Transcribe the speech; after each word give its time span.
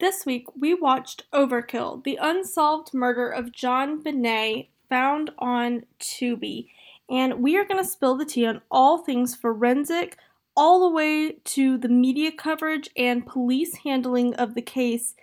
This 0.00 0.24
week 0.24 0.46
we 0.58 0.72
watched 0.72 1.30
Overkill, 1.30 2.02
the 2.04 2.18
unsolved 2.18 2.94
murder 2.94 3.28
of 3.28 3.52
JonBenét, 3.52 4.68
found 4.88 5.30
on 5.38 5.84
Tubi. 6.00 6.68
And 7.10 7.42
we 7.42 7.58
are 7.58 7.66
going 7.66 7.84
to 7.84 7.88
spill 7.88 8.16
the 8.16 8.24
tea 8.24 8.46
on 8.46 8.62
all 8.70 8.96
things 8.96 9.34
forensic, 9.34 10.16
all 10.56 10.80
the 10.80 10.94
way 10.94 11.32
to 11.32 11.76
the 11.76 11.90
media 11.90 12.32
coverage 12.32 12.88
and 12.96 13.26
police 13.26 13.76
handling 13.84 14.34
of 14.36 14.54
the 14.54 14.62
case 14.62 15.14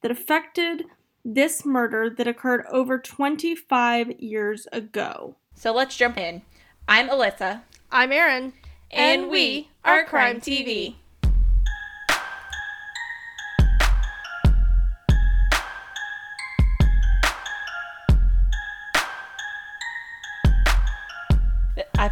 that 0.00 0.10
affected 0.10 0.82
this 1.24 1.64
murder 1.64 2.10
that 2.10 2.26
occurred 2.26 2.66
over 2.72 2.98
25 2.98 4.20
years 4.20 4.66
ago. 4.72 5.36
So 5.54 5.72
let's 5.72 5.96
jump 5.96 6.18
in. 6.18 6.42
I'm 6.88 7.08
Alyssa. 7.08 7.62
I'm 7.92 8.10
Erin. 8.10 8.52
And, 8.90 9.30
we 9.30 9.68
are 9.84 10.04
Crime 10.04 10.40
TV. 10.40 10.96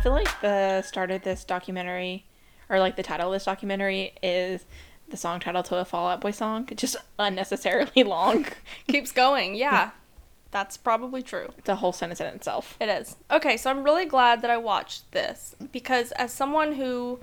Feel 0.02 0.12
like 0.12 0.40
the 0.40 0.82
start 0.82 1.12
of 1.12 1.22
this 1.22 1.44
documentary, 1.44 2.26
or 2.68 2.80
like 2.80 2.96
the 2.96 3.04
title 3.04 3.28
of 3.28 3.34
this 3.34 3.44
documentary, 3.44 4.14
is 4.20 4.64
the 5.08 5.16
song 5.16 5.38
title 5.38 5.62
to 5.62 5.76
a 5.76 5.84
Fall 5.84 6.08
Out 6.08 6.20
Boy 6.20 6.32
song. 6.32 6.66
It's 6.72 6.80
just 6.80 6.96
unnecessarily 7.20 8.02
long. 8.04 8.46
Keeps 8.88 9.12
going, 9.12 9.54
yeah. 9.54 9.92
That's 10.50 10.76
probably 10.76 11.22
true. 11.22 11.50
It's 11.56 11.68
a 11.68 11.76
whole 11.76 11.92
sentence 11.92 12.20
in 12.20 12.26
itself. 12.26 12.76
It 12.80 12.88
is. 12.88 13.14
Okay, 13.30 13.56
so 13.56 13.70
I'm 13.70 13.84
really 13.84 14.04
glad 14.04 14.42
that 14.42 14.50
I 14.50 14.56
watched 14.56 15.12
this 15.12 15.54
because 15.70 16.10
as 16.12 16.32
someone 16.32 16.72
who 16.72 17.20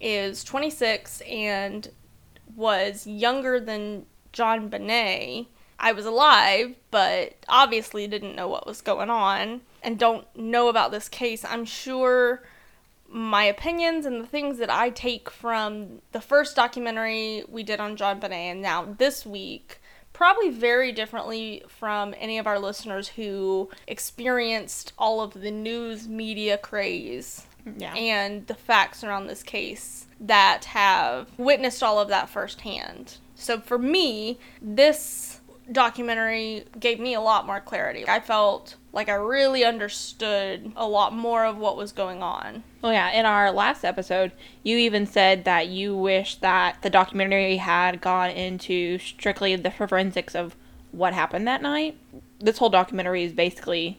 is 0.00 0.42
26 0.42 1.20
and 1.20 1.90
was 2.54 3.06
younger 3.06 3.60
than 3.60 4.06
JonBenét, 4.32 5.48
I 5.78 5.92
was 5.92 6.06
alive, 6.06 6.76
but 6.90 7.34
obviously 7.46 8.06
didn't 8.06 8.36
know 8.36 8.48
what 8.48 8.66
was 8.66 8.80
going 8.80 9.10
on 9.10 9.60
and 9.82 9.98
don't 9.98 10.26
know 10.36 10.68
about 10.68 10.90
this 10.90 11.08
case. 11.08 11.44
I'm 11.44 11.64
sure 11.64 12.42
my 13.08 13.44
opinions 13.44 14.04
and 14.04 14.20
the 14.22 14.26
things 14.26 14.58
that 14.58 14.70
I 14.70 14.90
take 14.90 15.30
from 15.30 16.00
the 16.12 16.20
first 16.20 16.56
documentary 16.56 17.44
we 17.48 17.62
did 17.62 17.78
on 17.80 17.96
JonBenét 17.96 18.32
and 18.32 18.60
now 18.62 18.84
this 18.98 19.24
week 19.24 19.80
probably 20.12 20.50
very 20.50 20.90
differently 20.92 21.62
from 21.68 22.14
any 22.18 22.38
of 22.38 22.46
our 22.46 22.58
listeners 22.58 23.08
who 23.08 23.70
experienced 23.86 24.92
all 24.98 25.20
of 25.20 25.34
the 25.34 25.50
news 25.50 26.08
media 26.08 26.56
craze 26.58 27.46
Yeah. 27.76 27.94
and 27.94 28.46
the 28.46 28.54
facts 28.54 29.04
around 29.04 29.26
this 29.26 29.42
case 29.42 30.06
that 30.20 30.64
have 30.66 31.28
witnessed 31.36 31.82
all 31.82 32.00
of 32.00 32.08
that 32.08 32.28
firsthand. 32.30 33.18
So 33.34 33.60
for 33.60 33.76
me, 33.78 34.38
this 34.62 35.40
documentary 35.70 36.64
gave 36.80 36.98
me 36.98 37.12
a 37.14 37.20
lot 37.20 37.46
more 37.46 37.60
clarity. 37.60 38.08
I 38.08 38.20
felt 38.20 38.76
like 38.96 39.10
I 39.10 39.14
really 39.14 39.62
understood 39.62 40.72
a 40.74 40.88
lot 40.88 41.12
more 41.12 41.44
of 41.44 41.58
what 41.58 41.76
was 41.76 41.92
going 41.92 42.22
on. 42.22 42.64
Well, 42.80 42.94
yeah, 42.94 43.10
in 43.10 43.26
our 43.26 43.52
last 43.52 43.84
episode, 43.84 44.32
you 44.62 44.78
even 44.78 45.06
said 45.06 45.44
that 45.44 45.68
you 45.68 45.94
wish 45.94 46.36
that 46.36 46.80
the 46.80 46.88
documentary 46.88 47.58
had 47.58 48.00
gone 48.00 48.30
into 48.30 48.98
strictly 48.98 49.54
the 49.54 49.70
forensics 49.70 50.34
of 50.34 50.56
what 50.92 51.12
happened 51.12 51.46
that 51.46 51.60
night. 51.60 51.98
This 52.40 52.56
whole 52.56 52.70
documentary 52.70 53.22
is 53.24 53.34
basically 53.34 53.98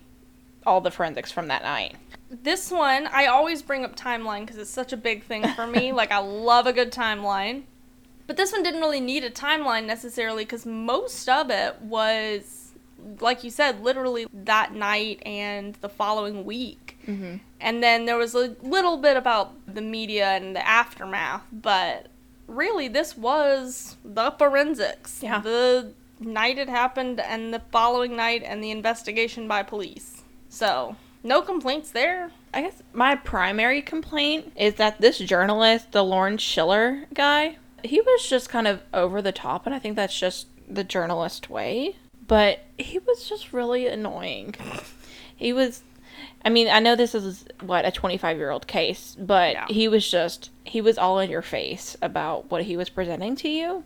all 0.66 0.82
the 0.82 0.90
forensics 0.90 1.32
from 1.32 1.48
that 1.48 1.62
night. 1.62 1.96
This 2.32 2.72
one, 2.72 3.06
I 3.06 3.28
always 3.28 3.62
bring 3.62 3.86
up 3.86 3.96
timeline 3.96 4.42
because 4.42 4.58
it's 4.58 4.70
such 4.70 4.94
a 4.94 4.98
big 4.98 5.24
thing 5.26 5.48
for 5.50 5.68
me. 5.68 5.92
like, 5.94 6.12
I 6.12 6.18
love 6.18 6.66
a 6.66 6.74
good 6.74 6.92
timeline. 6.92 7.64
But 8.26 8.36
this 8.36 8.52
one 8.52 8.64
didn't 8.64 8.82
really 8.82 9.00
need 9.00 9.24
a 9.24 9.30
timeline 9.30 9.86
necessarily 9.86 10.44
because 10.44 10.66
most 10.66 11.30
of 11.30 11.52
it 11.52 11.80
was, 11.84 12.67
like 13.20 13.44
you 13.44 13.50
said, 13.50 13.82
literally 13.82 14.28
that 14.34 14.74
night 14.74 15.22
and 15.26 15.76
the 15.76 15.90
following 15.90 16.46
week. 16.46 16.98
Mm-hmm. 17.08 17.38
And 17.60 17.84
then 17.84 18.06
there 18.06 18.18
was 18.18 18.36
a 18.36 18.56
little 18.62 18.98
bit 18.98 19.18
about 19.18 19.54
the 19.74 19.82
media 19.82 20.28
and 20.30 20.56
the 20.56 20.66
aftermath, 20.68 21.44
but 21.52 22.08
really, 22.48 22.88
this 22.88 23.18
was 23.18 23.98
the 24.04 24.32
forensics. 24.32 25.22
Yeah. 25.22 25.40
The 25.40 25.94
night 26.20 26.58
it 26.58 26.70
happened 26.70 27.20
and 27.20 27.54
the 27.54 27.62
following 27.72 28.16
night 28.16 28.44
and 28.46 28.64
the 28.64 28.72
investigation 28.72 29.48
by 29.48 29.64
police. 29.64 30.24
So, 30.50 30.96
no 31.24 31.42
complaints 31.42 31.92
there. 31.92 32.32
I 32.54 32.62
guess 32.62 32.82
my 32.94 33.16
primary 33.16 33.82
complaint 33.82 34.54
is 34.56 34.76
that 34.76 35.02
this 35.02 35.20
journalist, 35.20 35.92
the 35.92 36.04
Lawrence 36.04 36.42
Schiller 36.42 37.06
guy, 37.14 37.58
he 37.84 38.02
was 38.02 38.28
just 38.28 38.50
kind 38.50 38.68
of 38.68 38.82
over 38.94 39.22
the 39.22 39.32
top, 39.32 39.66
and 39.66 39.76
I 39.76 39.80
think 39.80 39.96
that's 39.96 40.18
just 40.18 40.48
the 40.68 40.84
journalist 40.84 41.50
way. 41.50 41.96
But 42.28 42.60
he 42.78 43.00
was 43.00 43.28
just 43.28 43.54
really 43.54 43.88
annoying. 43.88 44.56
He 45.36 45.54
was, 45.54 45.84
I 46.44 46.50
mean, 46.50 46.68
I 46.68 46.80
know 46.80 46.96
this 46.96 47.16
is 47.16 47.46
what 47.62 47.86
a 47.86 47.92
25 47.92 48.38
year 48.38 48.50
old 48.50 48.68
case, 48.68 49.16
but 49.20 49.54
Yeah. 49.54 49.66
he 49.70 49.88
was 49.88 50.10
just, 50.10 50.50
he 50.64 50.82
was 50.82 50.98
all 50.98 51.20
in 51.20 51.30
your 51.30 51.42
face 51.42 51.96
about 52.02 52.50
what 52.52 52.64
he 52.64 52.76
was 52.76 52.90
presenting 52.90 53.36
to 53.38 53.50
you. 53.50 53.84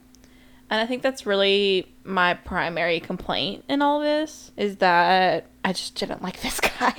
And 0.69 0.79
I 0.79 0.85
think 0.85 1.01
that's 1.03 1.25
really 1.25 1.93
my 2.05 2.33
primary 2.33 2.99
complaint 3.01 3.65
in 3.67 3.81
all 3.81 3.99
this 3.99 4.51
is 4.55 4.77
that 4.77 5.45
I 5.65 5.73
just 5.73 5.95
didn't 5.95 6.23
like 6.23 6.39
this 6.41 6.59
guy. 6.61 6.95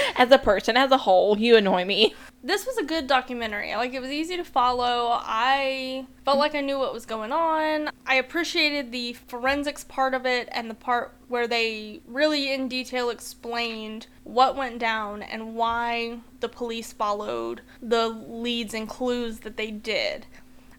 as 0.16 0.30
a 0.30 0.38
person, 0.38 0.76
as 0.76 0.90
a 0.90 0.98
whole, 0.98 1.38
you 1.38 1.56
annoy 1.56 1.84
me. 1.84 2.14
This 2.44 2.66
was 2.66 2.76
a 2.76 2.84
good 2.84 3.06
documentary. 3.06 3.74
Like, 3.74 3.94
it 3.94 4.00
was 4.00 4.10
easy 4.10 4.36
to 4.36 4.44
follow. 4.44 5.10
I 5.12 6.06
felt 6.24 6.38
like 6.38 6.54
I 6.54 6.60
knew 6.60 6.78
what 6.78 6.92
was 6.92 7.06
going 7.06 7.32
on. 7.32 7.90
I 8.04 8.16
appreciated 8.16 8.90
the 8.90 9.12
forensics 9.12 9.84
part 9.84 10.14
of 10.14 10.26
it 10.26 10.48
and 10.50 10.68
the 10.68 10.74
part 10.74 11.14
where 11.28 11.46
they 11.46 12.00
really 12.06 12.52
in 12.52 12.68
detail 12.68 13.10
explained 13.10 14.08
what 14.24 14.56
went 14.56 14.78
down 14.78 15.22
and 15.22 15.54
why 15.54 16.18
the 16.40 16.48
police 16.48 16.92
followed 16.92 17.62
the 17.80 18.08
leads 18.08 18.74
and 18.74 18.88
clues 18.88 19.40
that 19.40 19.56
they 19.56 19.70
did. 19.70 20.26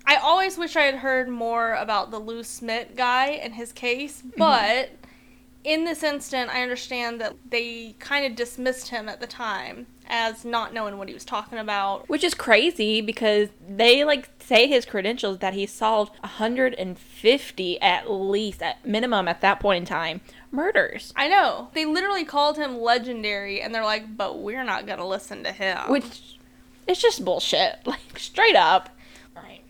I 0.06 0.18
always 0.18 0.58
wish 0.58 0.76
I 0.76 0.82
had 0.82 0.96
heard 0.96 1.30
more 1.30 1.74
about 1.74 2.12
the 2.12 2.20
Lou 2.20 2.44
Smith 2.44 2.90
guy 2.96 3.28
and 3.28 3.54
his 3.54 3.72
case, 3.72 4.22
mm-hmm. 4.22 4.38
but 4.38 4.90
in 5.64 5.86
this 5.86 6.04
instant, 6.04 6.50
I 6.50 6.62
understand 6.62 7.22
that 7.22 7.36
they 7.50 7.96
kind 8.00 8.26
of 8.26 8.36
dismissed 8.36 8.90
him 8.90 9.08
at 9.08 9.22
the 9.22 9.28
time 9.28 9.88
as 10.08 10.44
not 10.44 10.74
knowing 10.74 10.98
what 10.98 11.08
he 11.08 11.14
was 11.14 11.24
talking 11.24 11.58
about. 11.58 12.08
Which 12.10 12.24
is 12.24 12.34
crazy 12.34 13.02
because 13.02 13.50
they 13.68 14.04
like 14.04 14.30
say 14.40 14.68
his 14.68 14.86
credentials 14.86 15.40
that 15.40 15.54
he 15.54 15.66
solved 15.66 16.20
150 16.20 17.82
at 17.82 18.12
least, 18.12 18.62
at 18.62 18.86
minimum 18.86 19.28
at 19.28 19.42
that 19.42 19.60
point 19.60 19.82
in 19.82 19.86
time, 19.86 20.22
murders. 20.52 21.14
I 21.16 21.28
know. 21.28 21.70
They 21.74 21.86
literally 21.86 22.26
called 22.26 22.58
him 22.58 22.78
legendary, 22.78 23.62
and 23.62 23.74
they're 23.74 23.84
like, 23.84 24.18
but 24.18 24.40
we're 24.40 24.64
not 24.64 24.86
going 24.86 25.00
to 25.00 25.06
listen 25.06 25.44
to 25.44 25.52
him. 25.52 25.90
Which 25.90 26.38
is 26.88 27.02
just 27.02 27.24
bullshit. 27.24 27.80
Like, 27.86 28.18
straight 28.20 28.56
up. 28.56 28.90
Right. 29.36 29.62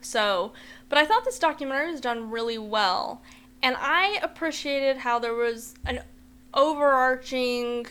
So, 0.00 0.52
but 0.88 0.98
I 0.98 1.04
thought 1.04 1.24
this 1.24 1.38
documentary 1.38 1.92
was 1.92 2.00
done 2.00 2.30
really 2.30 2.58
well. 2.58 3.22
And 3.62 3.76
I 3.78 4.18
appreciated 4.22 4.98
how 4.98 5.18
there 5.18 5.34
was 5.34 5.74
an 5.84 6.00
overarching 6.54 7.86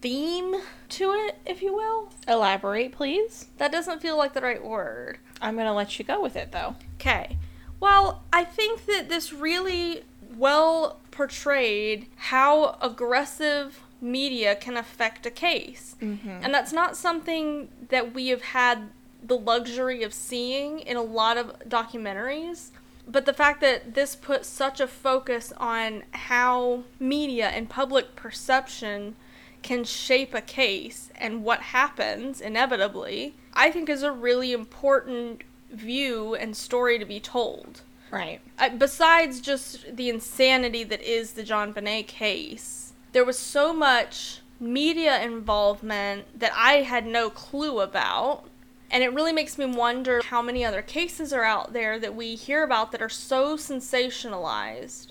theme 0.00 0.54
to 0.90 1.12
it, 1.12 1.38
if 1.44 1.60
you 1.60 1.74
will. 1.74 2.12
Elaborate, 2.26 2.92
please. 2.92 3.48
That 3.58 3.72
doesn't 3.72 4.00
feel 4.00 4.16
like 4.16 4.32
the 4.32 4.40
right 4.40 4.64
word. 4.64 5.18
I'm 5.40 5.56
gonna 5.56 5.74
let 5.74 5.98
you 5.98 6.04
go 6.04 6.20
with 6.20 6.36
it 6.36 6.52
though. 6.52 6.76
Okay. 6.94 7.36
Well, 7.80 8.22
I 8.32 8.44
think 8.44 8.86
that 8.86 9.08
this 9.08 9.32
really 9.32 10.02
well 10.36 11.00
portrayed 11.10 12.06
how 12.16 12.76
aggressive 12.80 13.80
media 14.00 14.54
can 14.54 14.76
affect 14.76 15.26
a 15.26 15.30
case. 15.30 15.96
Mm-hmm. 16.00 16.40
And 16.42 16.54
that's 16.54 16.72
not 16.72 16.96
something 16.96 17.68
that 17.88 18.14
we 18.14 18.28
have 18.28 18.42
had 18.42 18.90
the 19.22 19.36
luxury 19.36 20.02
of 20.02 20.14
seeing 20.14 20.78
in 20.80 20.96
a 20.96 21.02
lot 21.02 21.36
of 21.36 21.58
documentaries. 21.68 22.70
But 23.10 23.24
the 23.24 23.32
fact 23.32 23.62
that 23.62 23.94
this 23.94 24.14
put 24.14 24.44
such 24.44 24.80
a 24.80 24.86
focus 24.86 25.52
on 25.56 26.04
how 26.12 26.84
media 27.00 27.48
and 27.48 27.68
public 27.68 28.14
perception 28.14 29.16
can 29.62 29.82
shape 29.84 30.34
a 30.34 30.42
case 30.42 31.10
and 31.16 31.42
what 31.42 31.60
happens 31.60 32.40
inevitably, 32.40 33.34
I 33.54 33.70
think 33.70 33.88
is 33.88 34.02
a 34.02 34.12
really 34.12 34.52
important 34.52 35.42
view 35.70 36.34
and 36.34 36.56
story 36.56 36.98
to 36.98 37.04
be 37.04 37.18
told. 37.18 37.80
Right. 38.10 38.40
I, 38.58 38.68
besides 38.68 39.40
just 39.40 39.96
the 39.96 40.08
insanity 40.08 40.84
that 40.84 41.02
is 41.02 41.32
the 41.32 41.44
JonBenét 41.44 42.06
case, 42.06 42.92
there 43.12 43.24
was 43.24 43.38
so 43.38 43.72
much 43.72 44.40
media 44.60 45.22
involvement 45.22 46.38
that 46.38 46.52
I 46.54 46.82
had 46.82 47.06
no 47.06 47.30
clue 47.30 47.80
about. 47.80 48.47
And 48.90 49.02
it 49.02 49.12
really 49.12 49.32
makes 49.32 49.58
me 49.58 49.66
wonder 49.66 50.22
how 50.24 50.40
many 50.40 50.64
other 50.64 50.82
cases 50.82 51.32
are 51.32 51.44
out 51.44 51.72
there 51.72 51.98
that 51.98 52.14
we 52.14 52.34
hear 52.34 52.62
about 52.62 52.92
that 52.92 53.02
are 53.02 53.08
so 53.08 53.56
sensationalized 53.56 55.08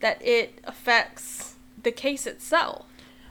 that 0.00 0.24
it 0.24 0.60
affects 0.64 1.56
the 1.80 1.92
case 1.92 2.26
itself. 2.26 2.86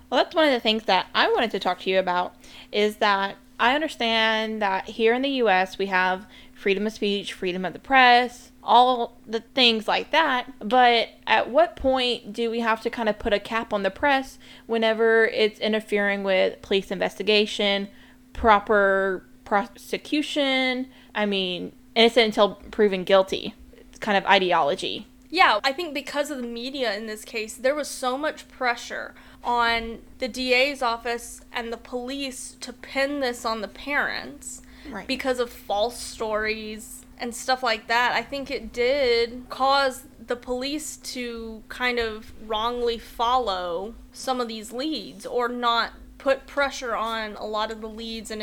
Well, 0.09 0.23
that's 0.23 0.35
one 0.35 0.47
of 0.47 0.53
the 0.53 0.59
things 0.59 0.83
that 0.83 1.07
I 1.13 1.27
wanted 1.29 1.51
to 1.51 1.59
talk 1.59 1.79
to 1.81 1.89
you 1.89 1.99
about 1.99 2.35
is 2.71 2.97
that 2.97 3.35
I 3.59 3.75
understand 3.75 4.61
that 4.61 4.85
here 4.85 5.13
in 5.13 5.21
the 5.21 5.29
US 5.29 5.77
we 5.77 5.87
have 5.87 6.25
freedom 6.53 6.87
of 6.87 6.93
speech, 6.93 7.33
freedom 7.33 7.65
of 7.65 7.73
the 7.73 7.79
press, 7.79 8.51
all 8.63 9.17
the 9.27 9.41
things 9.53 9.87
like 9.87 10.11
that. 10.11 10.51
But 10.59 11.09
at 11.27 11.49
what 11.49 11.75
point 11.75 12.33
do 12.33 12.49
we 12.49 12.61
have 12.61 12.81
to 12.81 12.89
kind 12.89 13.09
of 13.09 13.19
put 13.19 13.33
a 13.33 13.39
cap 13.39 13.73
on 13.73 13.83
the 13.83 13.91
press 13.91 14.39
whenever 14.65 15.25
it's 15.27 15.59
interfering 15.59 16.23
with 16.23 16.61
police 16.61 16.91
investigation, 16.91 17.89
proper 18.33 19.25
prosecution? 19.49 20.87
I 21.15 21.25
mean, 21.25 21.73
innocent 21.95 22.25
until 22.27 22.55
proven 22.71 23.03
guilty. 23.03 23.53
It's 23.73 23.99
kind 23.99 24.17
of 24.17 24.25
ideology. 24.25 25.07
Yeah, 25.29 25.59
I 25.63 25.73
think 25.73 25.93
because 25.93 26.31
of 26.31 26.37
the 26.37 26.47
media 26.47 26.95
in 26.95 27.05
this 27.07 27.23
case, 27.23 27.55
there 27.55 27.75
was 27.75 27.87
so 27.87 28.17
much 28.17 28.47
pressure 28.47 29.13
on 29.43 29.99
the 30.19 30.27
DA's 30.27 30.81
office 30.81 31.41
and 31.53 31.71
the 31.71 31.77
police 31.77 32.55
to 32.61 32.73
pin 32.73 33.19
this 33.19 33.45
on 33.45 33.61
the 33.61 33.67
parents 33.67 34.61
Right. 34.89 35.05
because 35.07 35.39
of 35.39 35.49
false 35.51 35.99
stories 35.99 37.05
and 37.19 37.35
stuff 37.35 37.61
like 37.61 37.87
that. 37.87 38.13
I 38.13 38.21
think 38.23 38.49
it 38.49 38.71
did 38.73 39.45
cause 39.49 40.03
the 40.25 40.35
police 40.37 40.97
to 40.97 41.63
kind 41.69 41.99
of 41.99 42.31
wrongly 42.47 42.97
follow 42.97 43.93
some 44.13 44.39
of 44.41 44.47
these 44.47 44.71
leads 44.71 45.25
or 45.25 45.47
not 45.49 45.91
put 46.17 46.47
pressure 46.47 46.95
on 46.95 47.35
a 47.35 47.45
lot 47.45 47.71
of 47.71 47.81
the 47.81 47.89
leads 47.89 48.31
and, 48.31 48.41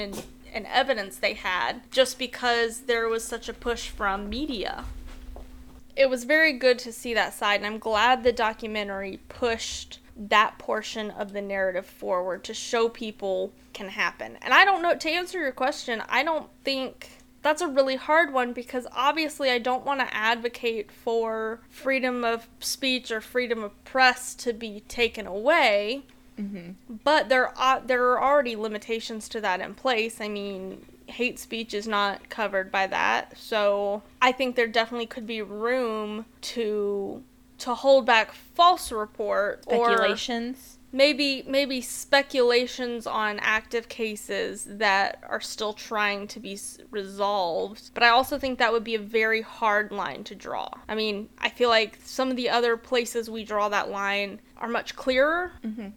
and 0.52 0.66
evidence 0.66 1.16
they 1.16 1.34
had 1.34 1.90
just 1.90 2.18
because 2.18 2.82
there 2.82 3.08
was 3.08 3.24
such 3.24 3.48
a 3.48 3.54
push 3.54 3.88
from 3.88 4.28
media 4.28 4.84
it 5.96 6.10
was 6.10 6.24
very 6.24 6.52
good 6.52 6.78
to 6.80 6.92
see 6.92 7.14
that 7.14 7.32
side, 7.32 7.56
and 7.56 7.66
I'm 7.66 7.78
glad 7.78 8.22
the 8.22 8.32
documentary 8.32 9.18
pushed 9.28 9.98
that 10.14 10.58
portion 10.58 11.10
of 11.10 11.32
the 11.32 11.42
narrative 11.42 11.86
forward 11.86 12.44
to 12.44 12.54
show 12.54 12.88
people 12.88 13.52
can 13.72 13.88
happen. 13.88 14.38
And 14.42 14.54
I 14.54 14.64
don't 14.64 14.82
know, 14.82 14.94
to 14.94 15.10
answer 15.10 15.38
your 15.38 15.52
question, 15.52 16.02
I 16.08 16.22
don't 16.22 16.48
think 16.64 17.08
that's 17.42 17.62
a 17.62 17.68
really 17.68 17.96
hard 17.96 18.32
one 18.32 18.52
because 18.52 18.86
obviously 18.92 19.50
I 19.50 19.58
don't 19.58 19.84
want 19.84 20.00
to 20.00 20.14
advocate 20.14 20.90
for 20.90 21.60
freedom 21.68 22.24
of 22.24 22.48
speech 22.60 23.10
or 23.10 23.20
freedom 23.20 23.62
of 23.62 23.84
press 23.84 24.34
to 24.36 24.52
be 24.52 24.80
taken 24.88 25.26
away. 25.26 26.02
But 27.04 27.28
there 27.28 27.56
are 27.58 27.80
there 27.80 28.02
are 28.12 28.22
already 28.22 28.56
limitations 28.56 29.28
to 29.30 29.40
that 29.40 29.60
in 29.60 29.74
place. 29.74 30.20
I 30.20 30.28
mean, 30.28 30.84
hate 31.06 31.38
speech 31.38 31.72
is 31.72 31.86
not 31.88 32.28
covered 32.28 32.70
by 32.70 32.86
that. 32.88 33.38
So, 33.38 34.02
I 34.20 34.32
think 34.32 34.56
there 34.56 34.66
definitely 34.66 35.06
could 35.06 35.26
be 35.26 35.40
room 35.42 36.26
to 36.52 37.22
to 37.58 37.74
hold 37.74 38.04
back 38.04 38.32
false 38.32 38.92
report 38.92 39.64
or 39.66 39.86
Speculations. 39.86 40.78
maybe 40.92 41.42
maybe 41.46 41.80
speculations 41.80 43.06
on 43.06 43.38
active 43.40 43.88
cases 43.88 44.66
that 44.68 45.22
are 45.26 45.40
still 45.40 45.72
trying 45.72 46.26
to 46.28 46.38
be 46.38 46.58
resolved 46.90 47.90
but 47.94 48.02
i 48.02 48.08
also 48.08 48.38
think 48.38 48.58
that 48.58 48.72
would 48.72 48.84
be 48.84 48.94
a 48.94 48.98
very 48.98 49.40
hard 49.40 49.90
line 49.90 50.22
to 50.24 50.34
draw 50.34 50.68
i 50.88 50.94
mean 50.94 51.28
i 51.38 51.48
feel 51.48 51.70
like 51.70 51.98
some 52.04 52.30
of 52.30 52.36
the 52.36 52.50
other 52.50 52.76
places 52.76 53.30
we 53.30 53.42
draw 53.42 53.68
that 53.70 53.90
line 53.90 54.38
are 54.58 54.68
much 54.68 54.94
clearer 54.96 55.52
Mhm. 55.64 55.92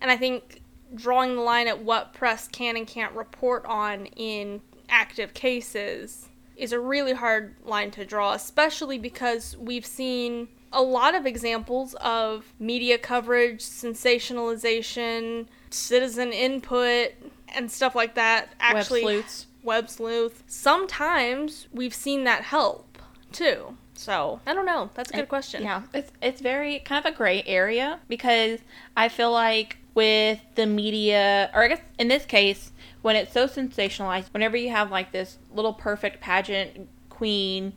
And 0.00 0.10
i 0.10 0.16
think 0.16 0.62
drawing 0.94 1.34
the 1.36 1.42
line 1.42 1.68
at 1.68 1.82
what 1.82 2.12
press 2.14 2.48
can 2.48 2.76
and 2.76 2.86
can't 2.86 3.14
report 3.14 3.64
on 3.66 4.06
in 4.16 4.60
active 4.88 5.34
cases 5.34 6.28
is 6.56 6.72
a 6.72 6.80
really 6.80 7.12
hard 7.12 7.54
line 7.64 7.90
to 7.90 8.04
draw 8.04 8.32
especially 8.32 8.98
because 8.98 9.56
we've 9.58 9.86
seen 9.86 10.48
a 10.72 10.82
lot 10.82 11.14
of 11.14 11.24
examples 11.24 11.94
of 11.94 12.52
media 12.58 12.98
coverage, 12.98 13.60
sensationalization, 13.62 15.46
citizen 15.70 16.32
input, 16.32 17.12
and 17.54 17.70
stuff 17.70 17.94
like 17.94 18.14
that. 18.16 18.50
Actually, 18.60 19.02
Web 19.04 19.14
sleuths. 19.24 19.46
web 19.62 19.88
sleuth. 19.88 20.42
Sometimes 20.46 21.68
we've 21.72 21.94
seen 21.94 22.24
that 22.24 22.42
help 22.44 22.98
too. 23.32 23.76
So 23.94 24.40
I 24.46 24.54
don't 24.54 24.66
know. 24.66 24.90
That's 24.94 25.10
a 25.10 25.14
good 25.14 25.22
It- 25.22 25.28
question. 25.28 25.62
Yeah, 25.62 25.82
it's 25.94 26.12
it's 26.22 26.40
very 26.40 26.78
kind 26.80 27.04
of 27.04 27.12
a 27.12 27.16
gray 27.16 27.42
area 27.46 28.00
because 28.08 28.60
I 28.96 29.08
feel 29.08 29.32
like 29.32 29.78
with 29.98 30.38
the 30.54 30.64
media, 30.64 31.50
or 31.52 31.64
I 31.64 31.66
guess 31.66 31.80
in 31.98 32.06
this 32.06 32.24
case, 32.24 32.70
when 33.02 33.16
it's 33.16 33.32
so 33.32 33.48
sensationalized, 33.48 34.32
whenever 34.32 34.56
you 34.56 34.70
have 34.70 34.92
like 34.92 35.10
this 35.10 35.38
little 35.52 35.72
perfect 35.72 36.20
pageant 36.20 36.88
queen, 37.10 37.72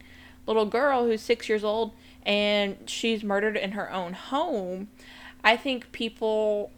little 0.46 0.68
girl 0.68 1.06
who's 1.06 1.20
six 1.20 1.50
years 1.50 1.64
old 1.64 1.94
and 2.24 2.78
she's 2.86 3.24
murdered 3.24 3.58
in 3.58 3.72
her 3.72 3.92
own 3.92 4.14
home, 4.14 4.90
I 5.44 5.58
think 5.58 5.92
people 5.94 6.70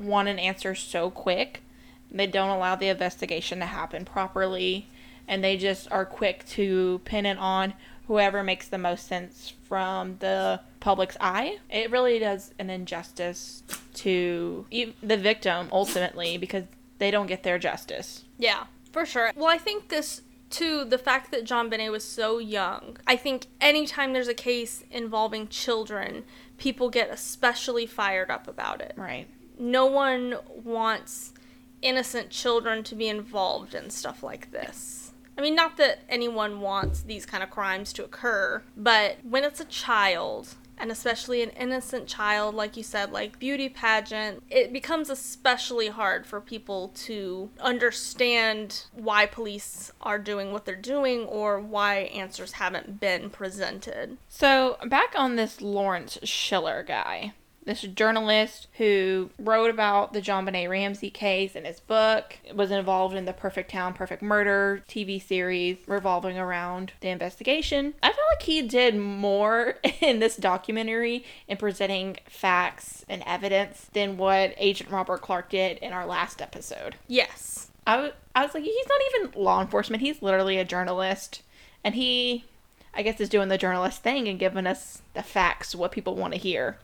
want 0.00 0.26
an 0.26 0.40
answer 0.40 0.74
so 0.74 1.10
quick. 1.10 1.62
They 2.10 2.26
don't 2.26 2.50
allow 2.50 2.74
the 2.74 2.88
investigation 2.88 3.60
to 3.60 3.66
happen 3.66 4.04
properly, 4.04 4.88
and 5.28 5.44
they 5.44 5.56
just 5.56 5.88
are 5.92 6.06
quick 6.06 6.44
to 6.46 7.00
pin 7.04 7.24
it 7.24 7.38
on 7.38 7.74
whoever 8.08 8.42
makes 8.42 8.66
the 8.66 8.78
most 8.78 9.06
sense 9.06 9.52
from 9.64 10.16
the 10.18 10.60
public's 10.80 11.16
eye. 11.20 11.58
It 11.70 11.90
really 11.90 12.18
does 12.18 12.52
an 12.58 12.70
injustice 12.70 13.62
to 13.94 14.66
the 14.70 15.16
victim 15.16 15.68
ultimately 15.70 16.38
because 16.38 16.64
they 16.98 17.10
don't 17.10 17.26
get 17.26 17.42
their 17.42 17.58
justice. 17.58 18.24
Yeah, 18.38 18.64
for 18.90 19.06
sure. 19.06 19.32
Well, 19.36 19.48
I 19.48 19.58
think 19.58 19.90
this 19.90 20.22
too, 20.50 20.84
the 20.86 20.96
fact 20.96 21.30
that 21.30 21.44
JonBenét 21.44 21.90
was 21.90 22.02
so 22.02 22.38
young. 22.38 22.96
I 23.06 23.16
think 23.16 23.48
anytime 23.60 24.14
there's 24.14 24.28
a 24.28 24.34
case 24.34 24.82
involving 24.90 25.48
children, 25.48 26.24
people 26.56 26.88
get 26.88 27.10
especially 27.10 27.84
fired 27.84 28.30
up 28.30 28.48
about 28.48 28.80
it. 28.80 28.94
Right. 28.96 29.28
No 29.58 29.84
one 29.84 30.36
wants 30.64 31.34
innocent 31.82 32.30
children 32.30 32.82
to 32.84 32.94
be 32.94 33.08
involved 33.08 33.74
in 33.74 33.90
stuff 33.90 34.22
like 34.22 34.50
this. 34.50 34.97
I 35.38 35.40
mean, 35.40 35.54
not 35.54 35.76
that 35.76 36.00
anyone 36.08 36.60
wants 36.60 37.02
these 37.02 37.24
kind 37.24 37.44
of 37.44 37.50
crimes 37.50 37.92
to 37.94 38.04
occur, 38.04 38.60
but 38.76 39.18
when 39.22 39.44
it's 39.44 39.60
a 39.60 39.64
child, 39.64 40.56
and 40.76 40.90
especially 40.90 41.42
an 41.42 41.50
innocent 41.50 42.08
child, 42.08 42.56
like 42.56 42.76
you 42.76 42.82
said, 42.82 43.12
like 43.12 43.38
beauty 43.38 43.68
pageant, 43.68 44.42
it 44.50 44.72
becomes 44.72 45.10
especially 45.10 45.88
hard 45.88 46.26
for 46.26 46.40
people 46.40 46.88
to 46.88 47.50
understand 47.60 48.86
why 48.92 49.26
police 49.26 49.92
are 50.00 50.18
doing 50.18 50.52
what 50.52 50.64
they're 50.64 50.74
doing 50.74 51.24
or 51.26 51.60
why 51.60 51.98
answers 52.14 52.52
haven't 52.52 52.98
been 52.98 53.30
presented. 53.30 54.18
So, 54.28 54.76
back 54.86 55.14
on 55.16 55.36
this 55.36 55.60
Lawrence 55.60 56.18
Schiller 56.24 56.82
guy, 56.82 57.32
this 57.68 57.82
journalist 57.82 58.66
who 58.78 59.28
wrote 59.38 59.68
about 59.68 60.14
the 60.14 60.22
JonBenét 60.22 60.70
Ramsey 60.70 61.10
case 61.10 61.54
in 61.54 61.66
his 61.66 61.80
book, 61.80 62.38
was 62.54 62.70
involved 62.70 63.14
in 63.14 63.26
the 63.26 63.34
Perfect 63.34 63.70
Town, 63.70 63.92
Perfect 63.92 64.22
Murder 64.22 64.82
TV 64.88 65.22
series 65.22 65.76
revolving 65.86 66.38
around 66.38 66.92
the 67.00 67.10
investigation. 67.10 67.92
I 68.02 68.06
felt 68.06 68.18
like 68.32 68.42
he 68.42 68.62
did 68.62 68.96
more 68.96 69.74
in 70.00 70.18
this 70.18 70.36
documentary 70.36 71.26
in 71.46 71.58
presenting 71.58 72.16
facts 72.26 73.04
and 73.06 73.22
evidence 73.26 73.90
than 73.92 74.16
what 74.16 74.54
Agent 74.56 74.90
Robert 74.90 75.20
Clark 75.20 75.50
did 75.50 75.76
in 75.78 75.92
our 75.92 76.06
last 76.06 76.40
episode. 76.40 76.96
Yes. 77.06 77.70
I 77.86 77.98
was, 77.98 78.12
I 78.34 78.46
was 78.46 78.54
like, 78.54 78.64
he's 78.64 78.86
not 78.88 79.00
even 79.14 79.42
law 79.42 79.60
enforcement. 79.60 80.02
He's 80.02 80.22
literally 80.22 80.56
a 80.56 80.64
journalist. 80.64 81.42
And 81.84 81.94
he, 81.94 82.46
I 82.94 83.02
guess, 83.02 83.20
is 83.20 83.28
doing 83.28 83.48
the 83.48 83.58
journalist 83.58 84.02
thing 84.02 84.26
and 84.26 84.38
giving 84.38 84.66
us 84.66 85.02
the 85.12 85.22
facts, 85.22 85.74
what 85.74 85.92
people 85.92 86.14
want 86.14 86.32
to 86.32 86.40
hear, 86.40 86.78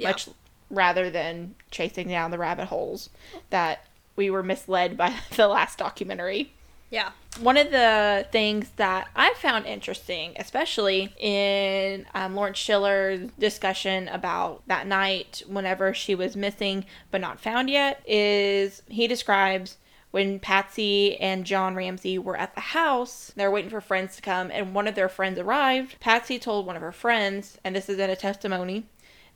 Yeah. 0.00 0.10
much 0.10 0.28
rather 0.70 1.10
than 1.10 1.54
chasing 1.70 2.08
down 2.08 2.30
the 2.30 2.38
rabbit 2.38 2.66
holes 2.66 3.10
that 3.50 3.84
we 4.16 4.30
were 4.30 4.42
misled 4.42 4.96
by 4.96 5.14
the 5.36 5.48
last 5.48 5.78
documentary. 5.78 6.52
Yeah. 6.90 7.10
One 7.38 7.56
of 7.56 7.70
the 7.70 8.26
things 8.32 8.70
that 8.76 9.08
I 9.14 9.32
found 9.34 9.66
interesting, 9.66 10.32
especially 10.36 11.14
in 11.18 12.04
um, 12.14 12.34
Lawrence 12.34 12.58
Schiller's 12.58 13.30
discussion 13.38 14.08
about 14.08 14.62
that 14.66 14.88
night 14.88 15.42
whenever 15.46 15.94
she 15.94 16.16
was 16.16 16.36
missing 16.36 16.84
but 17.12 17.20
not 17.20 17.38
found 17.40 17.70
yet, 17.70 18.02
is 18.06 18.82
he 18.88 19.06
describes 19.06 19.76
when 20.10 20.40
Patsy 20.40 21.16
and 21.20 21.44
John 21.44 21.76
Ramsey 21.76 22.18
were 22.18 22.36
at 22.36 22.56
the 22.56 22.60
house, 22.60 23.32
they 23.36 23.44
were 23.44 23.52
waiting 23.52 23.70
for 23.70 23.80
friends 23.80 24.16
to 24.16 24.22
come, 24.22 24.50
and 24.52 24.74
one 24.74 24.88
of 24.88 24.96
their 24.96 25.08
friends 25.08 25.38
arrived. 25.38 26.00
Patsy 26.00 26.38
told 26.40 26.66
one 26.66 26.74
of 26.74 26.82
her 26.82 26.90
friends, 26.90 27.58
and 27.62 27.76
this 27.76 27.88
is 27.88 28.00
in 28.00 28.10
a 28.10 28.16
testimony, 28.16 28.86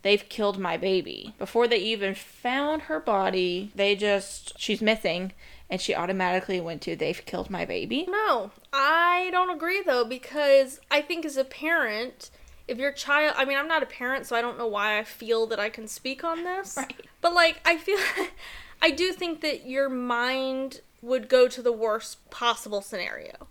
they've 0.05 0.29
killed 0.29 0.59
my 0.59 0.77
baby. 0.77 1.33
Before 1.39 1.67
they 1.67 1.79
even 1.79 2.13
found 2.13 2.83
her 2.83 2.99
body, 2.99 3.71
they 3.73 3.95
just, 3.95 4.53
she's 4.59 4.79
missing, 4.79 5.33
and 5.67 5.81
she 5.81 5.95
automatically 5.95 6.61
went 6.61 6.83
to, 6.83 6.95
they've 6.95 7.25
killed 7.25 7.49
my 7.49 7.65
baby. 7.65 8.05
No, 8.07 8.51
I 8.71 9.29
don't 9.31 9.49
agree 9.49 9.81
though 9.81 10.05
because 10.05 10.79
I 10.91 11.01
think 11.01 11.25
as 11.25 11.37
a 11.37 11.43
parent, 11.43 12.29
if 12.67 12.77
your 12.77 12.91
child, 12.91 13.33
I 13.35 13.45
mean, 13.45 13.57
I'm 13.57 13.67
not 13.67 13.81
a 13.81 13.87
parent, 13.87 14.27
so 14.27 14.35
I 14.35 14.41
don't 14.41 14.59
know 14.59 14.67
why 14.67 14.99
I 14.99 15.03
feel 15.03 15.47
that 15.47 15.59
I 15.59 15.69
can 15.69 15.87
speak 15.87 16.23
on 16.23 16.43
this. 16.43 16.77
Right. 16.85 16.93
But 17.21 17.33
like, 17.33 17.59
I 17.65 17.77
feel, 17.77 17.97
I 18.83 18.91
do 18.91 19.11
think 19.11 19.41
that 19.41 19.65
your 19.65 19.89
mind 19.89 20.81
would 21.01 21.27
go 21.27 21.47
to 21.47 21.63
the 21.63 21.71
worst 21.71 22.29
possible 22.29 22.81
scenario. 22.81 23.47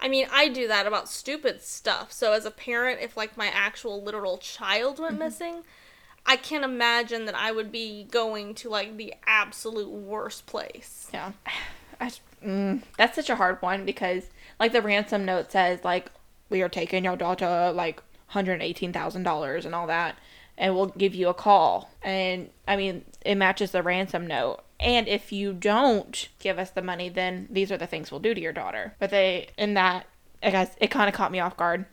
I 0.00 0.08
mean, 0.08 0.26
I 0.32 0.48
do 0.48 0.66
that 0.66 0.88
about 0.88 1.08
stupid 1.08 1.62
stuff. 1.62 2.10
So 2.10 2.32
as 2.32 2.44
a 2.44 2.50
parent, 2.50 2.98
if 3.00 3.16
like 3.16 3.36
my 3.36 3.46
actual 3.54 4.02
literal 4.02 4.38
child 4.38 4.98
went 4.98 5.12
mm-hmm. 5.12 5.22
missing, 5.22 5.62
I 6.24 6.36
can't 6.36 6.64
imagine 6.64 7.24
that 7.26 7.34
I 7.34 7.52
would 7.52 7.72
be 7.72 8.04
going 8.04 8.54
to 8.56 8.68
like 8.68 8.96
the 8.96 9.14
absolute 9.26 9.90
worst 9.90 10.46
place. 10.46 11.08
Yeah. 11.12 11.32
I, 12.00 12.10
mm, 12.44 12.82
that's 12.98 13.14
such 13.14 13.30
a 13.30 13.36
hard 13.36 13.62
one 13.62 13.84
because, 13.84 14.24
like, 14.58 14.72
the 14.72 14.82
ransom 14.82 15.24
note 15.24 15.52
says, 15.52 15.84
like, 15.84 16.10
we 16.50 16.62
are 16.62 16.68
taking 16.68 17.04
your 17.04 17.14
daughter 17.14 17.70
like 17.72 18.02
$118,000 18.32 19.64
and 19.64 19.74
all 19.74 19.86
that, 19.86 20.16
and 20.58 20.74
we'll 20.74 20.86
give 20.86 21.14
you 21.14 21.28
a 21.28 21.34
call. 21.34 21.90
And 22.02 22.50
I 22.66 22.76
mean, 22.76 23.04
it 23.24 23.36
matches 23.36 23.70
the 23.70 23.82
ransom 23.82 24.26
note. 24.26 24.60
And 24.80 25.06
if 25.06 25.32
you 25.32 25.52
don't 25.52 26.28
give 26.40 26.58
us 26.58 26.70
the 26.70 26.82
money, 26.82 27.08
then 27.08 27.46
these 27.50 27.70
are 27.70 27.78
the 27.78 27.86
things 27.86 28.10
we'll 28.10 28.20
do 28.20 28.34
to 28.34 28.40
your 28.40 28.52
daughter. 28.52 28.94
But 28.98 29.10
they, 29.10 29.48
in 29.56 29.74
that, 29.74 30.06
I 30.42 30.50
guess 30.50 30.74
it 30.80 30.90
kind 30.90 31.08
of 31.08 31.14
caught 31.14 31.30
me 31.30 31.38
off 31.38 31.56
guard 31.56 31.86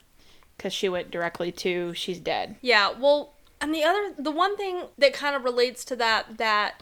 because 0.57 0.74
she 0.74 0.89
went 0.89 1.12
directly 1.12 1.51
to 1.51 1.93
she's 1.93 2.19
dead. 2.19 2.55
Yeah, 2.62 2.91
well, 3.00 3.33
and 3.62 3.74
the 3.74 3.84
other, 3.84 4.13
the 4.18 4.32
one 4.32 4.56
thing 4.58 4.84
that 4.98 5.13
kind 5.13 5.36
of 5.36 5.44
relates 5.44 5.84
to 5.86 5.96
that, 5.98 6.38
that 6.38 6.82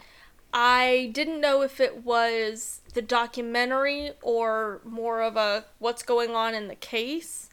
I 0.52 1.10
didn't 1.12 1.40
know 1.40 1.62
if 1.62 1.80
it 1.80 2.04
was 2.04 2.80
the 2.94 3.02
documentary 3.02 4.12
or 4.22 4.80
more 4.84 5.22
of 5.22 5.36
a 5.36 5.64
what's 5.78 6.02
going 6.02 6.34
on 6.34 6.54
in 6.54 6.68
the 6.68 6.74
case, 6.74 7.50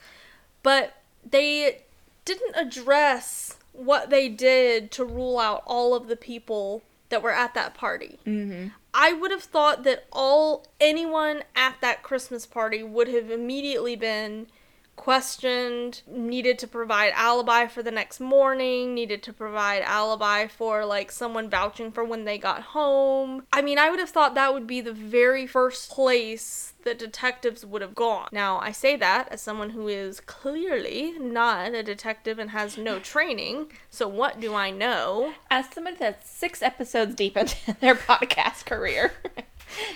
but 0.64 0.96
they 1.30 1.84
didn't 2.24 2.56
address 2.56 3.58
what 3.74 4.10
they 4.10 4.30
did 4.30 4.92
to 4.92 5.04
rule 5.04 5.38
out 5.40 5.64
all 5.66 5.94
of 5.94 6.08
the 6.08 6.16
people 6.16 6.84
that 7.10 7.22
were 7.22 7.32
at 7.32 7.54
that 7.54 7.74
party. 7.74 8.20
Mm-hmm. 8.26 8.70
I 8.94 9.12
would 9.12 9.32
have 9.32 9.44
thought 9.44 9.84
that 9.84 10.06
all 10.12 10.66
anyone 10.80 11.44
at 11.56 11.76
that 11.82 12.02
Christmas 12.02 12.46
party 12.46 12.82
would 12.82 13.10
have 13.10 13.30
immediately 13.30 13.96
been 13.96 14.48
questioned, 14.96 16.02
needed 16.08 16.58
to 16.60 16.68
provide 16.68 17.14
alibi 17.16 17.68
for 17.68 17.84
the 17.84 17.92
next 17.92 18.20
morning, 18.20 18.94
needed 18.94 19.22
to 19.24 19.34
provide 19.34 19.82
alibi 19.84 20.48
for 20.48 20.86
like 20.86 21.12
someone 21.12 21.50
vouching 21.50 21.92
for 21.92 22.04
when 22.04 22.26
they 22.26 22.38
got 22.38 22.62
home. 22.62 23.44
I 23.52 23.62
mean, 23.62 23.78
I 23.78 23.90
would 23.90 24.00
have 24.00 24.10
thought 24.10 24.36
that 24.36 24.54
would 24.54 24.68
be 24.68 24.82
the 24.82 24.94
very 24.94 25.46
first 25.48 25.90
place 25.92 26.74
that 26.84 27.00
detectives 27.00 27.66
would 27.66 27.82
have 27.82 27.96
gone. 27.96 28.30
Now, 28.32 28.60
I 28.60 28.72
say 28.72 28.96
that 28.96 29.28
as 29.32 29.42
someone 29.42 29.72
who 29.72 29.88
is 29.88 30.20
clearly 30.22 31.14
not 31.20 31.74
a 31.74 31.84
detective 31.84 32.40
and 32.40 32.52
has 32.52 32.78
no 32.78 33.00
training. 33.00 33.72
So, 33.90 34.08
what 34.08 34.40
do 34.40 34.54
I 34.54 34.70
know? 34.70 35.34
As 35.50 35.66
someone 35.70 35.96
that's 36.00 36.30
six 36.30 36.62
episodes 36.62 37.16
deep 37.16 37.36
into 37.38 37.74
their 37.80 37.96
podcast 37.96 38.66
career. 38.66 39.14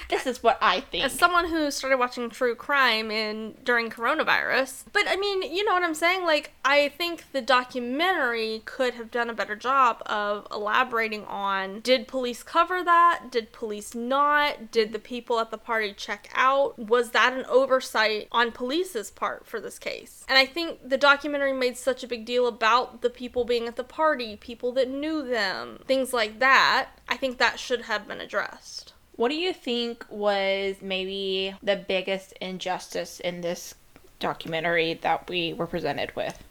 this 0.09 0.25
is 0.25 0.43
what 0.43 0.57
I 0.61 0.81
think. 0.81 1.05
As 1.05 1.13
someone 1.13 1.49
who 1.49 1.71
started 1.71 1.97
watching 1.97 2.29
true 2.29 2.55
crime 2.55 3.11
in 3.11 3.55
during 3.63 3.89
coronavirus, 3.89 4.85
but 4.91 5.03
I 5.07 5.15
mean, 5.15 5.43
you 5.43 5.63
know 5.63 5.73
what 5.73 5.83
I'm 5.83 5.95
saying? 5.95 6.23
Like, 6.23 6.51
I 6.65 6.89
think 6.89 7.31
the 7.31 7.41
documentary 7.41 8.61
could 8.65 8.95
have 8.95 9.11
done 9.11 9.29
a 9.29 9.33
better 9.33 9.55
job 9.55 10.01
of 10.05 10.47
elaborating 10.51 11.25
on 11.25 11.79
did 11.81 12.07
police 12.07 12.43
cover 12.43 12.83
that? 12.83 13.25
Did 13.31 13.51
police 13.51 13.95
not? 13.95 14.71
Did 14.71 14.93
the 14.93 14.99
people 14.99 15.39
at 15.39 15.51
the 15.51 15.57
party 15.57 15.93
check 15.93 16.29
out? 16.35 16.77
Was 16.77 17.11
that 17.11 17.33
an 17.33 17.45
oversight 17.45 18.27
on 18.31 18.51
police's 18.51 19.11
part 19.11 19.45
for 19.45 19.59
this 19.59 19.79
case? 19.79 20.25
And 20.27 20.37
I 20.37 20.45
think 20.45 20.87
the 20.87 20.97
documentary 20.97 21.53
made 21.53 21.77
such 21.77 22.03
a 22.03 22.07
big 22.07 22.25
deal 22.25 22.47
about 22.47 23.01
the 23.01 23.09
people 23.09 23.45
being 23.45 23.67
at 23.67 23.75
the 23.75 23.83
party, 23.83 24.35
people 24.35 24.71
that 24.73 24.89
knew 24.89 25.27
them, 25.27 25.79
things 25.85 26.13
like 26.13 26.39
that. 26.39 26.89
I 27.07 27.17
think 27.17 27.37
that 27.37 27.59
should 27.59 27.83
have 27.83 28.07
been 28.07 28.21
addressed. 28.21 28.93
What 29.19 29.31
do 29.31 29.35
you 29.35 29.51
think 29.51 30.05
was 30.09 30.77
maybe 30.81 31.53
the 31.61 31.75
biggest 31.75 32.31
injustice 32.39 33.19
in 33.19 33.41
this 33.41 33.75
documentary 34.21 34.93
that 34.93 35.27
we 35.27 35.51
were 35.51 35.67
presented 35.67 36.15
with? 36.15 36.41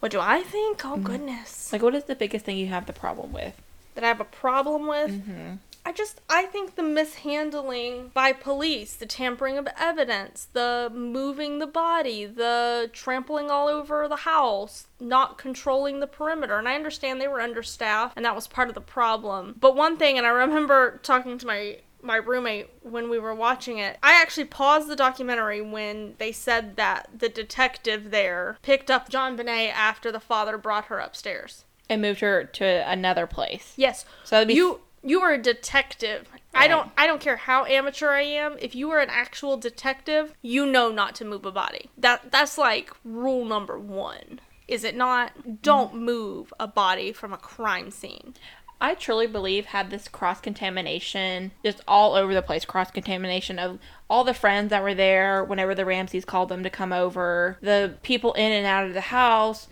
What 0.00 0.10
do 0.10 0.18
I 0.18 0.40
think? 0.40 0.80
Oh, 0.82 0.96
goodness. 0.96 1.70
Like, 1.70 1.82
what 1.82 1.94
is 1.94 2.04
the 2.04 2.14
biggest 2.14 2.46
thing 2.46 2.56
you 2.56 2.68
have 2.68 2.86
the 2.86 2.94
problem 2.94 3.34
with? 3.34 3.54
that 3.94 4.04
I 4.04 4.08
have 4.08 4.20
a 4.20 4.24
problem 4.24 4.86
with. 4.86 5.10
Mm-hmm. 5.10 5.54
I 5.84 5.92
just 5.92 6.20
I 6.28 6.44
think 6.44 6.76
the 6.76 6.82
mishandling 6.82 8.10
by 8.12 8.32
police, 8.32 8.94
the 8.94 9.06
tampering 9.06 9.56
of 9.56 9.66
evidence, 9.78 10.48
the 10.52 10.90
moving 10.94 11.58
the 11.58 11.66
body, 11.66 12.26
the 12.26 12.90
trampling 12.92 13.50
all 13.50 13.66
over 13.66 14.06
the 14.06 14.16
house, 14.16 14.86
not 15.00 15.38
controlling 15.38 16.00
the 16.00 16.06
perimeter. 16.06 16.58
And 16.58 16.68
I 16.68 16.74
understand 16.74 17.20
they 17.20 17.28
were 17.28 17.40
understaffed 17.40 18.14
and 18.16 18.24
that 18.26 18.34
was 18.34 18.46
part 18.46 18.68
of 18.68 18.74
the 18.74 18.80
problem. 18.80 19.56
But 19.58 19.74
one 19.74 19.96
thing 19.96 20.18
and 20.18 20.26
I 20.26 20.30
remember 20.30 21.00
talking 21.02 21.38
to 21.38 21.46
my 21.46 21.78
my 22.02 22.16
roommate 22.16 22.68
when 22.82 23.10
we 23.10 23.18
were 23.18 23.34
watching 23.34 23.78
it. 23.78 23.98
I 24.02 24.20
actually 24.20 24.46
paused 24.46 24.88
the 24.88 24.96
documentary 24.96 25.60
when 25.60 26.14
they 26.18 26.32
said 26.32 26.76
that 26.76 27.08
the 27.16 27.28
detective 27.28 28.10
there 28.10 28.58
picked 28.62 28.90
up 28.90 29.10
JonBenét 29.10 29.72
after 29.72 30.10
the 30.12 30.20
father 30.20 30.58
brought 30.58 30.86
her 30.86 30.98
upstairs. 30.98 31.64
And 31.88 32.02
moved 32.02 32.20
her 32.20 32.44
to 32.44 32.90
another 32.90 33.26
place. 33.26 33.74
Yes. 33.76 34.04
So 34.24 34.36
that'd 34.36 34.48
be 34.48 34.54
you 34.54 34.80
you 35.02 35.20
are 35.22 35.32
a 35.32 35.42
detective. 35.42 36.28
I 36.54 36.68
don't 36.68 36.90
I 36.96 37.06
don't 37.06 37.20
care 37.20 37.36
how 37.36 37.64
amateur 37.64 38.10
I 38.10 38.22
am. 38.22 38.56
If 38.60 38.74
you 38.74 38.90
are 38.90 39.00
an 39.00 39.10
actual 39.10 39.56
detective, 39.56 40.34
you 40.42 40.66
know 40.66 40.90
not 40.90 41.14
to 41.16 41.24
move 41.24 41.44
a 41.44 41.52
body. 41.52 41.90
That 41.96 42.30
that's 42.30 42.58
like 42.58 42.92
rule 43.04 43.44
number 43.44 43.78
1. 43.78 44.40
Is 44.68 44.84
it 44.84 44.94
not? 44.94 45.62
Don't 45.62 45.96
move 45.96 46.54
a 46.60 46.68
body 46.68 47.12
from 47.12 47.32
a 47.32 47.38
crime 47.38 47.90
scene. 47.90 48.34
I 48.80 48.94
truly 48.94 49.26
believe 49.26 49.66
had 49.66 49.90
this 49.90 50.08
cross 50.08 50.40
contamination 50.40 51.52
just 51.62 51.82
all 51.86 52.14
over 52.14 52.32
the 52.32 52.40
place 52.40 52.64
cross 52.64 52.90
contamination 52.90 53.58
of 53.58 53.78
all 54.08 54.24
the 54.24 54.32
friends 54.32 54.70
that 54.70 54.82
were 54.82 54.94
there 54.94 55.44
whenever 55.44 55.74
the 55.74 55.84
Ramseys 55.84 56.24
called 56.24 56.48
them 56.48 56.62
to 56.62 56.70
come 56.70 56.92
over, 56.92 57.58
the 57.60 57.96
people 58.02 58.32
in 58.32 58.52
and 58.52 58.66
out 58.66 58.86
of 58.86 58.94
the 58.94 59.02
house, 59.02 59.68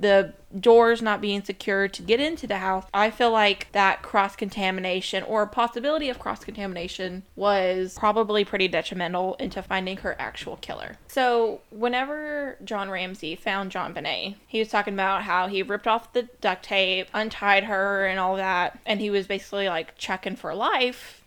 the 0.00 0.32
doors 0.58 1.00
not 1.02 1.20
being 1.20 1.44
secured 1.44 1.92
to 1.92 2.02
get 2.02 2.18
into 2.18 2.46
the 2.46 2.58
house. 2.58 2.84
I 2.92 3.10
feel 3.10 3.30
like 3.30 3.70
that 3.72 4.02
cross 4.02 4.34
contamination 4.34 5.22
or 5.22 5.46
possibility 5.46 6.08
of 6.08 6.18
cross 6.18 6.42
contamination 6.42 7.22
was 7.36 7.96
probably 7.98 8.44
pretty 8.44 8.66
detrimental 8.66 9.34
into 9.34 9.62
finding 9.62 9.98
her 9.98 10.16
actual 10.18 10.56
killer. 10.56 10.96
So, 11.06 11.60
whenever 11.70 12.56
John 12.64 12.90
Ramsey 12.90 13.36
found 13.36 13.70
JonBenét, 13.70 14.36
he 14.46 14.58
was 14.58 14.68
talking 14.68 14.94
about 14.94 15.22
how 15.22 15.46
he 15.46 15.62
ripped 15.62 15.86
off 15.86 16.12
the 16.12 16.22
duct 16.40 16.64
tape, 16.64 17.08
untied 17.12 17.64
her, 17.64 18.06
and 18.06 18.18
all 18.18 18.36
that, 18.36 18.78
and 18.86 19.00
he 19.00 19.10
was 19.10 19.26
basically 19.26 19.68
like 19.68 19.96
checking 19.96 20.36
for 20.36 20.54
life. 20.54 21.22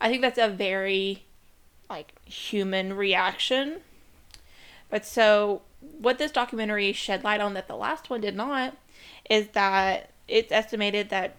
I 0.00 0.08
think 0.08 0.22
that's 0.22 0.38
a 0.38 0.48
very 0.48 1.24
like 1.90 2.12
human 2.24 2.94
reaction. 2.94 3.80
But 4.90 5.04
so 5.04 5.62
what 5.80 6.18
this 6.18 6.32
documentary 6.32 6.92
shed 6.92 7.24
light 7.24 7.40
on 7.40 7.54
that 7.54 7.68
the 7.68 7.76
last 7.76 8.10
one 8.10 8.20
did 8.20 8.34
not 8.36 8.76
is 9.28 9.48
that 9.48 10.10
it's 10.26 10.52
estimated 10.52 11.08
that 11.10 11.36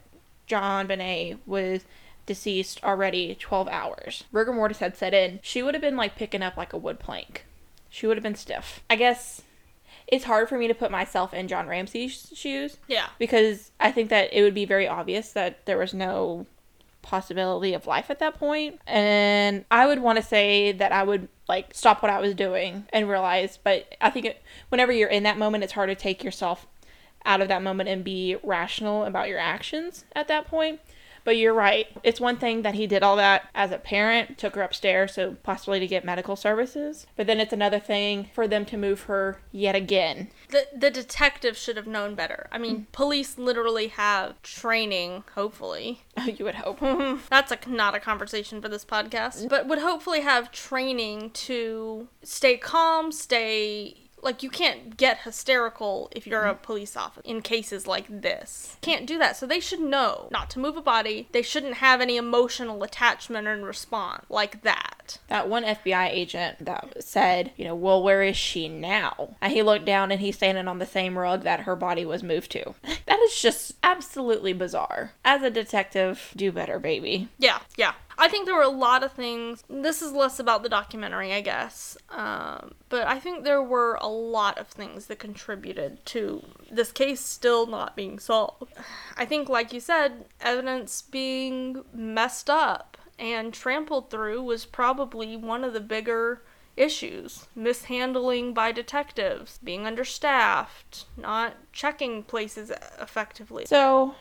JonBenét 0.48 1.40
was 1.46 1.82
deceased 2.26 2.84
already 2.84 3.36
12 3.40 3.68
hours. 3.70 4.24
Rigor 4.32 4.54
mortis 4.54 4.80
had 4.80 4.96
set 4.96 5.14
in. 5.14 5.40
She 5.42 5.64
would 5.64 5.74
have 5.74 5.82
been 5.82 5.98
like 5.98 6.16
picking 6.16 6.42
up 6.44 6.58
like 6.58 6.74
a 6.74 6.78
wood 6.78 7.00
plank. 7.00 7.46
She 7.90 8.06
would 8.08 8.18
have 8.18 8.24
been 8.24 8.36
stiff. 8.36 8.82
I 8.90 8.96
guess 8.96 9.42
it's 10.08 10.26
hard 10.26 10.48
for 10.50 10.58
me 10.58 10.68
to 10.68 10.74
put 10.76 10.92
myself 10.92 11.34
in 11.34 11.48
John 11.48 11.68
Ramsey's 11.68 12.32
shoes 12.36 12.78
Yeah. 12.88 13.08
because 13.20 13.72
I 13.80 13.92
think 13.92 14.10
that 14.10 14.32
it 14.34 14.42
would 14.44 14.54
be 14.56 14.66
very 14.66 14.88
obvious 14.88 15.32
that 15.34 15.66
there 15.66 15.78
was 15.78 15.94
no 15.94 16.46
possibility 17.10 17.74
of 17.74 17.88
life 17.88 18.10
at 18.10 18.20
that 18.20 18.36
point. 18.36 18.80
And 18.86 19.66
I 19.72 19.88
would 19.88 20.00
want 20.00 20.18
to 20.18 20.24
say 20.24 20.72
that 20.74 20.92
I 20.92 21.04
would 21.04 21.28
like 21.48 21.74
stop 21.74 22.04
what 22.04 22.12
I 22.12 22.20
was 22.20 22.36
doing 22.36 22.86
and 22.94 23.10
realize, 23.10 23.58
but 23.62 23.96
I 24.00 24.12
think 24.12 24.28
it, 24.28 24.44
whenever 24.70 24.92
you're 24.92 25.10
in 25.10 25.24
that 25.24 25.38
moment, 25.38 25.64
it's 25.64 25.74
hard 25.74 25.90
to 25.90 25.96
take 25.96 26.24
yourself 26.24 26.68
out 27.26 27.42
of 27.42 27.48
that 27.48 27.64
moment 27.64 27.90
and 27.90 28.04
be 28.04 28.38
rational 28.44 29.04
about 29.04 29.28
your 29.28 29.40
actions 29.40 30.06
at 30.16 30.28
that 30.28 30.46
point. 30.46 30.80
But 31.30 31.38
you're 31.38 31.54
right. 31.54 31.86
It's 32.02 32.20
one 32.20 32.38
thing 32.38 32.64
that 32.64 32.74
he 32.74 32.88
did 32.88 33.04
all 33.04 33.16
that 33.18 33.52
as 33.54 33.70
a 33.70 33.78
parent, 33.78 34.40
took 34.40 34.56
her 34.56 34.64
upstairs, 34.64 35.14
so 35.14 35.36
possibly 35.44 35.80
to 35.80 35.86
get 35.86 36.04
medical 36.04 36.36
services. 36.36 37.06
But 37.16 37.28
then 37.28 37.40
it's 37.40 37.54
another 37.54 37.80
thing 37.80 38.32
for 38.34 38.48
them 38.48 38.66
to 38.66 38.78
move 38.78 39.02
her 39.02 39.40
yet 39.52 39.76
again. 39.76 40.32
The 40.50 40.66
the 40.76 40.90
detective 40.90 41.56
should 41.56 41.78
have 41.78 41.86
known 41.86 42.16
better. 42.16 42.48
I 42.52 42.58
mean, 42.58 42.88
police 42.94 43.38
literally 43.38 43.90
have 43.90 44.42
training, 44.42 45.24
hopefully. 45.36 46.02
you 46.26 46.46
would 46.46 46.56
hope. 46.56 46.80
That's 47.30 47.52
a 47.52 47.60
not 47.68 47.94
a 47.94 48.00
conversation 48.00 48.60
for 48.60 48.68
this 48.68 48.84
podcast, 48.84 49.50
but 49.50 49.68
would 49.68 49.78
hopefully 49.78 50.22
have 50.22 50.52
training 50.52 51.30
to 51.46 52.08
stay 52.24 52.58
calm, 52.58 53.12
stay 53.12 54.09
like 54.22 54.44
you 54.44 54.50
can't 54.50 54.98
get 54.98 55.20
hysterical 55.20 56.10
if 56.16 56.28
you're 56.28 56.46
a 56.46 56.54
mm-hmm. 56.54 56.64
police 56.64 56.96
officer 56.96 57.22
in 57.24 57.42
cases 57.42 57.88
like 57.88 58.06
this. 58.10 58.78
Can't 58.82 59.06
do 59.06 59.18
that. 59.18 59.38
So 59.38 59.46
they 59.46 59.60
should 59.60 59.80
know 59.80 60.28
not 60.32 60.50
to 60.52 60.60
move 60.60 60.78
a 60.78 60.82
body. 60.82 61.28
They 61.32 61.42
shouldn't 61.42 61.76
have 61.76 62.02
any 62.02 62.18
emotional 62.18 62.84
attachment 62.84 63.48
and 63.48 63.66
response 63.66 64.26
like 64.30 64.64
that. 64.64 64.99
That 65.28 65.50
one 65.50 65.64
FBI 65.64 66.10
agent 66.10 66.66
that 66.66 67.04
said, 67.04 67.52
you 67.58 67.66
know, 67.66 67.76
well, 67.76 68.04
where 68.04 68.22
is 68.24 68.38
she 68.38 68.68
now? 68.68 69.36
And 69.42 69.52
he 69.52 69.64
looked 69.64 69.86
down 69.86 70.12
and 70.12 70.22
he's 70.22 70.36
standing 70.36 70.68
on 70.68 70.80
the 70.80 70.86
same 70.86 71.18
rug 71.18 71.44
that 71.44 71.62
her 71.62 71.76
body 71.76 72.06
was 72.06 72.24
moved 72.24 72.52
to. 72.52 72.76
that 73.06 73.20
is 73.20 73.42
just 73.42 73.74
absolutely 73.84 74.54
bizarre. 74.54 75.14
As 75.26 75.42
a 75.42 75.50
detective, 75.50 76.34
do 76.36 76.52
better, 76.52 76.80
baby. 76.80 77.30
Yeah, 77.38 77.60
yeah. 77.78 77.94
I 78.20 78.28
think 78.28 78.46
there 78.46 78.56
were 78.56 78.62
a 78.62 78.68
lot 78.68 79.04
of 79.04 79.14
things. 79.14 79.64
This 79.70 80.02
is 80.02 80.12
less 80.12 80.40
about 80.40 80.62
the 80.62 80.68
documentary, 80.68 81.32
I 81.32 81.40
guess. 81.40 81.98
Um, 82.10 82.74
but 82.90 83.08
I 83.08 83.18
think 83.18 83.44
there 83.44 83.64
were 83.64 83.98
a 84.02 84.10
lot 84.10 84.58
of 84.58 84.68
things 84.68 85.06
that 85.06 85.20
contributed 85.20 86.06
to 86.08 86.44
this 86.70 86.92
case 86.92 87.22
still 87.22 87.66
not 87.66 87.96
being 87.96 88.20
solved. 88.20 88.74
I 89.18 89.24
think, 89.26 89.48
like 89.48 89.72
you 89.72 89.80
said, 89.80 90.26
evidence 90.42 91.02
being 91.02 91.84
messed 91.94 92.50
up 92.50 92.98
and 93.20 93.54
trampled 93.54 94.10
through 94.10 94.42
was 94.42 94.66
probably 94.66 95.36
one 95.36 95.64
of 95.64 95.74
the 95.74 95.80
bigger 95.80 96.42
issues 96.78 97.48
mishandling 97.56 98.54
by 98.54 98.72
detectives, 98.72 99.60
being 99.64 99.86
understaffed, 99.86 101.06
not 101.18 101.56
checking 101.74 102.24
places 102.24 102.72
effectively. 103.00 103.66
So 103.66 104.16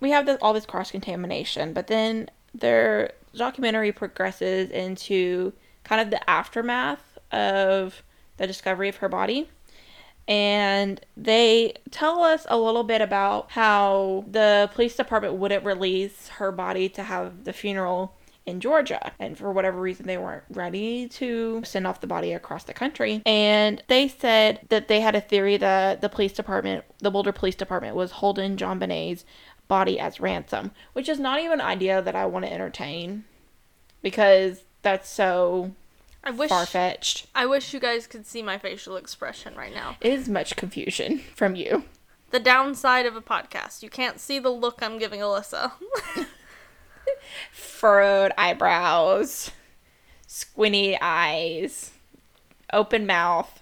we 0.00 0.10
have 0.10 0.24
this, 0.24 0.38
all 0.40 0.52
this 0.52 0.66
cross 0.66 0.90
contamination, 0.90 1.72
but 1.72 1.88
then 1.88 2.30
their 2.54 3.12
documentary 3.34 3.92
progresses 3.92 4.70
into 4.70 5.52
kind 5.84 6.00
of 6.00 6.10
the 6.10 6.30
aftermath 6.30 7.18
of 7.32 8.02
the 8.36 8.46
discovery 8.46 8.88
of 8.88 8.96
her 8.96 9.08
body. 9.08 9.48
And 10.28 11.00
they 11.16 11.74
tell 11.90 12.22
us 12.22 12.46
a 12.48 12.56
little 12.56 12.84
bit 12.84 13.00
about 13.00 13.50
how 13.50 14.24
the 14.30 14.70
police 14.74 14.94
department 14.94 15.34
wouldn't 15.34 15.64
release 15.64 16.28
her 16.28 16.52
body 16.52 16.88
to 16.90 17.02
have 17.02 17.44
the 17.44 17.52
funeral 17.52 18.14
in 18.50 18.60
Georgia. 18.60 19.12
And 19.18 19.38
for 19.38 19.52
whatever 19.52 19.80
reason, 19.80 20.06
they 20.06 20.18
weren't 20.18 20.44
ready 20.50 21.08
to 21.08 21.62
send 21.64 21.86
off 21.86 22.00
the 22.00 22.06
body 22.06 22.32
across 22.32 22.64
the 22.64 22.74
country. 22.74 23.22
And 23.24 23.82
they 23.88 24.08
said 24.08 24.60
that 24.68 24.88
they 24.88 25.00
had 25.00 25.14
a 25.14 25.20
theory 25.20 25.56
that 25.56 26.00
the 26.00 26.08
police 26.08 26.32
department, 26.32 26.84
the 26.98 27.10
Boulder 27.10 27.32
Police 27.32 27.54
Department, 27.54 27.96
was 27.96 28.10
holding 28.10 28.56
JonBenét's 28.56 29.24
body 29.68 29.98
as 29.98 30.20
ransom, 30.20 30.72
which 30.92 31.08
is 31.08 31.18
not 31.18 31.38
even 31.40 31.60
an 31.60 31.66
idea 31.66 32.02
that 32.02 32.16
I 32.16 32.26
want 32.26 32.44
to 32.44 32.52
entertain 32.52 33.24
because 34.02 34.64
that's 34.82 35.08
so 35.08 35.72
I 36.24 36.30
wish 36.30 36.50
far 36.50 36.66
fetched. 36.66 37.26
I 37.34 37.46
wish 37.46 37.72
you 37.72 37.80
guys 37.80 38.06
could 38.06 38.26
see 38.26 38.42
my 38.42 38.58
facial 38.58 38.96
expression 38.96 39.54
right 39.54 39.72
now. 39.72 39.96
It 40.00 40.12
is 40.12 40.28
much 40.28 40.56
confusion 40.56 41.18
from 41.34 41.54
you. 41.54 41.84
The 42.30 42.40
downside 42.40 43.06
of 43.06 43.16
a 43.16 43.20
podcast. 43.20 43.82
You 43.82 43.90
can't 43.90 44.20
see 44.20 44.38
the 44.38 44.50
look 44.50 44.82
I'm 44.82 44.98
giving 44.98 45.20
Alyssa. 45.20 45.72
Furrowed 47.52 48.32
eyebrows, 48.36 49.50
squinty 50.26 50.98
eyes, 51.00 51.92
open 52.72 53.06
mouth, 53.06 53.60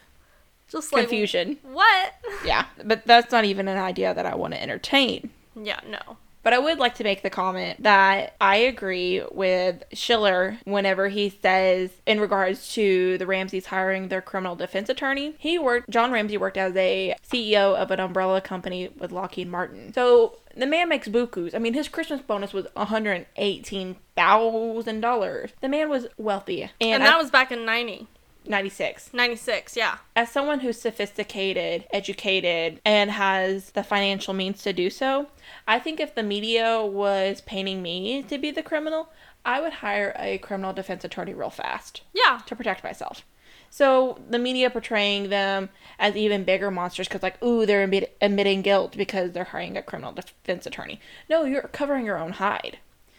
Just 0.68 0.92
like 0.92 1.02
confusion. 1.02 1.59
What? 1.62 2.14
Yeah, 2.45 2.66
but 2.85 3.07
that's 3.07 3.33
not 3.33 3.45
even 3.45 3.68
an 3.68 3.78
idea 3.78 4.12
that 4.14 4.26
I 4.26 4.35
want 4.35 4.54
to 4.54 4.62
entertain. 4.62 5.30
Yeah, 5.54 5.80
no. 5.88 6.16
But 6.49 6.55
I 6.55 6.61
would 6.61 6.78
like 6.78 6.95
to 6.95 7.05
make 7.05 7.21
the 7.21 7.28
comment 7.28 7.83
that 7.83 8.35
I 8.40 8.57
agree 8.57 9.23
with 9.31 9.85
Schiller 9.93 10.57
whenever 10.64 11.09
he 11.09 11.28
says, 11.28 11.90
in 12.07 12.21
regards 12.21 12.73
to 12.73 13.19
the 13.19 13.26
Ramseys 13.26 13.67
hiring 13.67 14.09
their 14.09 14.23
criminal 14.23 14.57
defense 14.57 14.88
attorney, 14.88 15.35
he 15.37 15.59
worked, 15.59 15.90
John 15.90 16.11
Ramsey 16.11 16.38
worked 16.38 16.57
as 16.57 16.75
a 16.75 17.14
CEO 17.31 17.76
of 17.76 17.90
an 17.90 18.00
umbrella 18.00 18.40
company 18.40 18.88
with 18.99 19.12
Lockheed 19.12 19.49
Martin. 19.49 19.93
So 19.93 20.38
the 20.57 20.64
man 20.64 20.88
makes 20.88 21.07
bukus. 21.07 21.55
I 21.55 21.59
mean, 21.59 21.75
his 21.75 21.87
Christmas 21.87 22.23
bonus 22.23 22.55
was 22.55 22.64
$118,000. 22.78 25.50
The 25.61 25.69
man 25.69 25.90
was 25.90 26.07
wealthy. 26.17 26.62
And, 26.62 26.73
And, 26.81 27.02
that 27.02 27.19
was 27.19 27.31
back 27.31 27.52
in 27.52 27.67
90, 27.67 28.07
96 28.49 29.12
96, 29.12 29.76
yeah. 29.76 29.99
as 30.17 30.31
someone 30.31 30.61
who's 30.61 30.81
sophisticated, 30.81 31.87
educated, 31.93 32.81
and 32.85 33.11
has 33.11 33.71
the 33.73 33.83
financial 33.83 34.35
means 34.35 34.62
to 34.62 34.73
do 34.73 34.90
so, 34.90 35.28
I 35.67 35.78
think 35.78 36.00
if 36.00 36.14
the 36.14 36.23
media 36.23 36.83
was 36.83 37.40
painting 37.43 37.83
me 37.83 38.23
to 38.25 38.38
be 38.38 38.50
the 38.50 38.62
criminal, 38.62 39.11
I 39.45 39.61
would 39.61 39.75
hire 39.75 40.14
a 40.19 40.38
criminal 40.38 40.73
defense 40.73 41.05
attorney 41.05 41.35
real 41.35 41.50
fast 41.50 42.02
Yeah. 42.12 42.40
to 42.47 42.57
protect 42.57 42.83
myself. 42.85 43.25
So 43.71 44.19
the 44.28 44.38
media 44.38 44.71
portraying 44.71 45.28
them 45.28 45.69
as 45.99 46.17
even 46.17 46.45
bigger 46.45 46.71
monsters 46.71 47.07
because, 47.07 47.23
like, 47.23 47.43
ooh, 47.43 47.67
they're 47.67 47.83
admit- 47.85 48.17
admitting 48.21 48.62
guilt 48.62 48.97
because 48.97 49.33
they're 49.33 49.45
hiring 49.45 49.76
a 49.76 49.83
criminal 49.83 50.12
defense 50.12 50.64
attorney. 50.67 51.00
No, 51.28 51.45
you're 51.45 51.62
covering 51.62 52.07
your 52.07 52.19
own 52.19 52.33
hide 52.33 52.78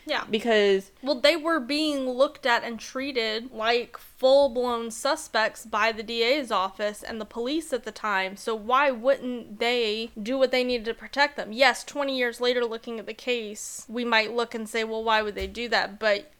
Yeah. 0.09 0.25
because 0.29 0.91
Well, 1.01 1.19
they 1.19 1.35
were 1.35 1.59
being 1.59 2.09
looked 2.09 2.45
at 2.45 2.63
and 2.63 2.79
treated 2.79 3.51
like 3.51 3.97
full 3.97 4.49
blown 4.49 4.91
suspects 4.91 5.65
by 5.65 5.91
the 5.91 6.03
DA's 6.03 6.51
office 6.51 7.03
and 7.03 7.21
the 7.21 7.25
police 7.25 7.71
at 7.71 7.84
the 7.84 7.91
time. 7.91 8.36
So, 8.36 8.55
why 8.55 8.91
wouldn't 8.91 9.60
they 9.60 10.12
do 10.21 10.38
what 10.38 10.51
they 10.51 10.63
needed 10.63 10.86
to 10.86 10.93
protect 10.93 11.38
them? 11.38 11.51
Yes, 11.51 11.84
20 11.84 12.17
years 12.17 12.41
later, 12.41 12.65
looking 12.65 12.99
at 12.99 13.05
the 13.05 13.13
case, 13.13 13.86
we 13.88 14.03
might 14.03 14.34
look 14.34 14.53
and 14.53 14.67
say, 14.67 14.84
well, 14.84 15.03
why 15.03 15.21
would 15.21 15.36
they 15.36 15.47
do 15.47 15.69
that? 15.69 15.99
But 15.99 16.31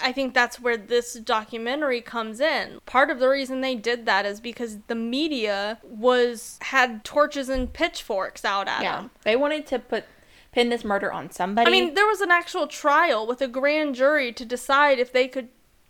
I 0.00 0.12
think 0.12 0.34
that's 0.34 0.60
where 0.60 0.76
this 0.76 1.14
documentary 1.14 2.00
comes 2.00 2.40
in. 2.40 2.80
Part 2.86 3.10
of 3.10 3.20
the 3.20 3.28
reason 3.28 3.60
they 3.60 3.74
did 3.74 4.06
that 4.06 4.26
is 4.26 4.40
because 4.40 4.78
the 4.86 4.94
media 4.94 5.78
was 5.82 6.58
had 6.62 7.04
torches 7.04 7.48
and 7.48 7.72
pitchforks 7.72 8.44
out 8.44 8.68
at 8.68 8.82
yeah, 8.82 8.96
them. 8.96 9.10
they 9.24 9.36
wanted 9.36 9.66
to 9.68 9.78
put 9.78 10.04
pin 10.52 10.68
this 10.70 10.84
murder 10.84 11.12
on 11.12 11.30
somebody. 11.30 11.68
I 11.68 11.70
mean, 11.70 11.94
there 11.94 12.06
was 12.06 12.20
an 12.20 12.30
actual 12.30 12.66
trial 12.66 13.26
with 13.26 13.40
a 13.42 13.48
grand 13.48 13.94
jury 13.94 14.32
to 14.32 14.44
decide 14.44 14.98
if 14.98 15.12
they 15.12 15.28
could 15.28 15.48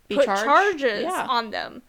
Be 0.08 0.16
put 0.16 0.24
charged? 0.26 0.44
charges 0.44 1.02
Yeah. 1.04 1.26
on 1.28 1.50
them. 1.50 1.82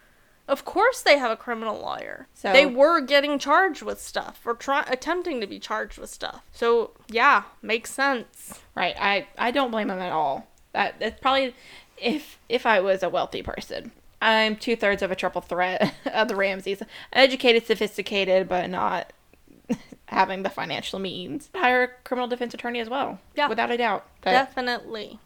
Of 0.47 0.65
course, 0.65 1.01
they 1.01 1.17
have 1.19 1.29
a 1.29 1.35
criminal 1.37 1.79
lawyer. 1.79 2.27
So- 2.33 2.51
they 2.51 2.65
were 2.65 3.01
getting 3.01 3.37
charged 3.37 3.81
with 3.83 4.01
stuff 4.01 4.41
or 4.45 4.55
try- 4.55 4.85
attempting 4.87 5.41
to 5.41 5.47
be 5.47 5.59
charged 5.59 5.99
with 5.99 6.09
stuff. 6.09 6.41
So 6.51 6.91
yeah, 7.07 7.43
makes 7.61 7.91
sense. 7.93 8.59
Right. 8.75 8.95
I 8.99 9.27
I 9.37 9.51
don't 9.51 9.69
blame 9.71 9.89
them 9.89 9.99
at 9.99 10.11
all. 10.11 10.47
That 10.73 10.99
that's 10.99 11.19
probably 11.21 11.53
if 11.97 12.39
if 12.49 12.65
I 12.65 12.79
was 12.79 13.03
a 13.03 13.09
wealthy 13.09 13.43
person. 13.43 13.91
I'm 14.21 14.55
two 14.55 14.75
thirds 14.75 15.01
of 15.01 15.11
a 15.11 15.15
triple 15.15 15.41
threat 15.41 15.93
of 16.05 16.27
the 16.27 16.35
Ramseys. 16.35 16.81
Educated, 17.13 17.65
sophisticated, 17.67 18.49
but 18.49 18.69
not 18.69 19.13
having 20.09 20.43
the 20.43 20.49
financial 20.49 20.99
means. 20.99 21.49
Hire 21.55 21.83
a 21.83 21.87
criminal 22.03 22.27
defense 22.27 22.53
attorney 22.53 22.79
as 22.79 22.89
well. 22.89 23.19
Yeah. 23.35 23.47
Without 23.47 23.71
a 23.71 23.77
doubt. 23.77 24.05
Definitely, 24.21 25.19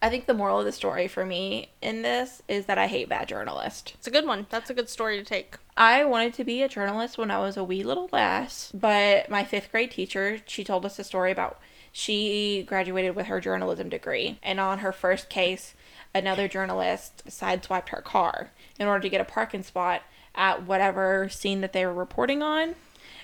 I 0.00 0.08
think 0.08 0.26
the 0.26 0.34
moral 0.34 0.58
of 0.60 0.64
the 0.64 0.72
story 0.72 1.08
for 1.08 1.24
me 1.24 1.70
in 1.80 2.02
this 2.02 2.42
is 2.48 2.66
that 2.66 2.78
I 2.78 2.86
hate 2.86 3.08
bad 3.08 3.28
journalists. 3.28 3.92
it's 3.94 4.06
a 4.06 4.10
good 4.10 4.26
one. 4.26 4.46
That's 4.50 4.70
a 4.70 4.74
good 4.74 4.88
story 4.88 5.18
to 5.18 5.24
take. 5.24 5.56
I 5.76 6.04
wanted 6.04 6.34
to 6.34 6.44
be 6.44 6.62
a 6.62 6.68
journalist 6.68 7.18
when 7.18 7.30
I 7.30 7.38
was 7.38 7.56
a 7.56 7.64
wee 7.64 7.82
little 7.82 8.08
lass, 8.12 8.70
but 8.72 9.30
my 9.30 9.44
fifth 9.44 9.70
grade 9.70 9.90
teacher, 9.90 10.40
she 10.46 10.64
told 10.64 10.84
us 10.84 10.98
a 10.98 11.04
story 11.04 11.32
about 11.32 11.58
she 11.92 12.62
graduated 12.66 13.16
with 13.16 13.26
her 13.26 13.40
journalism 13.40 13.88
degree, 13.88 14.38
and 14.42 14.60
on 14.60 14.80
her 14.80 14.92
first 14.92 15.30
case, 15.30 15.74
another 16.14 16.46
journalist 16.46 17.22
sideswiped 17.26 17.88
her 17.88 18.02
car 18.02 18.50
in 18.78 18.86
order 18.86 19.00
to 19.00 19.08
get 19.08 19.20
a 19.20 19.24
parking 19.24 19.62
spot 19.62 20.02
at 20.34 20.66
whatever 20.66 21.28
scene 21.30 21.62
that 21.62 21.72
they 21.72 21.86
were 21.86 21.94
reporting 21.94 22.42
on, 22.42 22.74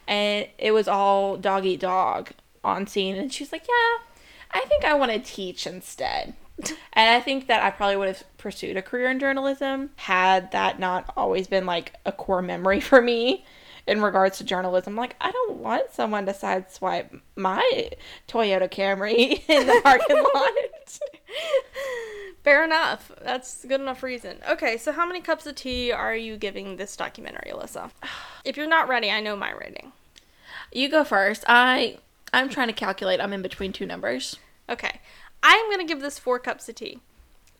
and 0.07 0.47
it 0.59 0.73
was 0.73 0.89
all 0.89 1.37
dog 1.37 1.65
eat 1.65 1.81
dog 1.81 2.31
on 2.65 2.87
scene, 2.87 3.17
and 3.17 3.33
she's 3.33 3.53
like, 3.53 3.67
"Yeah, 3.69 4.05
I 4.51 4.65
think 4.67 4.85
I 4.85 4.95
want 4.95 5.13
to 5.13 5.19
teach 5.19 5.67
instead." 5.67 6.35
And 6.93 7.09
I 7.09 7.21
think 7.21 7.47
that 7.49 7.63
I 7.63 7.71
probably 7.71 7.97
would 7.97 8.09
have 8.09 8.23
pursued 8.37 8.77
a 8.77 8.83
career 8.83 9.11
in 9.11 9.19
journalism 9.19 9.91
had 9.97 10.53
that 10.53 10.79
not 10.79 11.11
always 11.17 11.47
been 11.47 11.65
like 11.65 11.95
a 12.05 12.13
core 12.13 12.43
memory 12.43 12.81
for 12.81 13.01
me 13.01 13.45
in 13.87 14.03
regards 14.03 14.39
to 14.39 14.45
journalism. 14.45 14.95
Like, 14.95 15.17
I 15.21 15.31
don't 15.31 15.57
want 15.57 15.93
someone 15.93 16.27
to 16.27 16.33
sideswipe 16.33 17.21
my 17.37 17.91
Toyota 18.29 18.71
Camry 18.71 19.43
in 19.49 19.67
the 19.67 19.81
parking 19.83 20.23
lot. 20.23 20.99
Fair 22.45 22.65
enough. 22.65 23.13
That's 23.23 23.65
good 23.65 23.81
enough 23.81 24.03
reason. 24.03 24.39
Okay, 24.49 24.77
so 24.77 24.93
how 24.93 25.07
many 25.07 25.21
cups 25.21 25.47
of 25.47 25.55
tea 25.55 25.93
are 25.93 26.15
you 26.17 26.37
giving 26.37 26.77
this 26.77 26.97
documentary, 26.97 27.53
Alyssa? 27.53 27.91
If 28.45 28.57
you're 28.57 28.67
not 28.67 28.89
ready, 28.89 29.09
I 29.09 29.21
know 29.21 29.37
my 29.37 29.53
rating. 29.53 29.93
You 30.73 30.89
go 30.89 31.05
first. 31.05 31.45
I 31.47 31.99
I'm 32.33 32.49
trying 32.49 32.67
to 32.67 32.73
calculate. 32.73 33.21
I'm 33.21 33.33
in 33.33 33.43
between 33.43 33.73
two 33.73 33.87
numbers. 33.87 34.37
Okay. 34.69 35.01
I'm 35.45 35.67
going 35.67 35.79
to 35.79 35.93
give 35.93 36.01
this 36.01 36.19
four 36.19 36.41
cups 36.41 36.69
of 36.69 36.75
tea. 36.75 36.99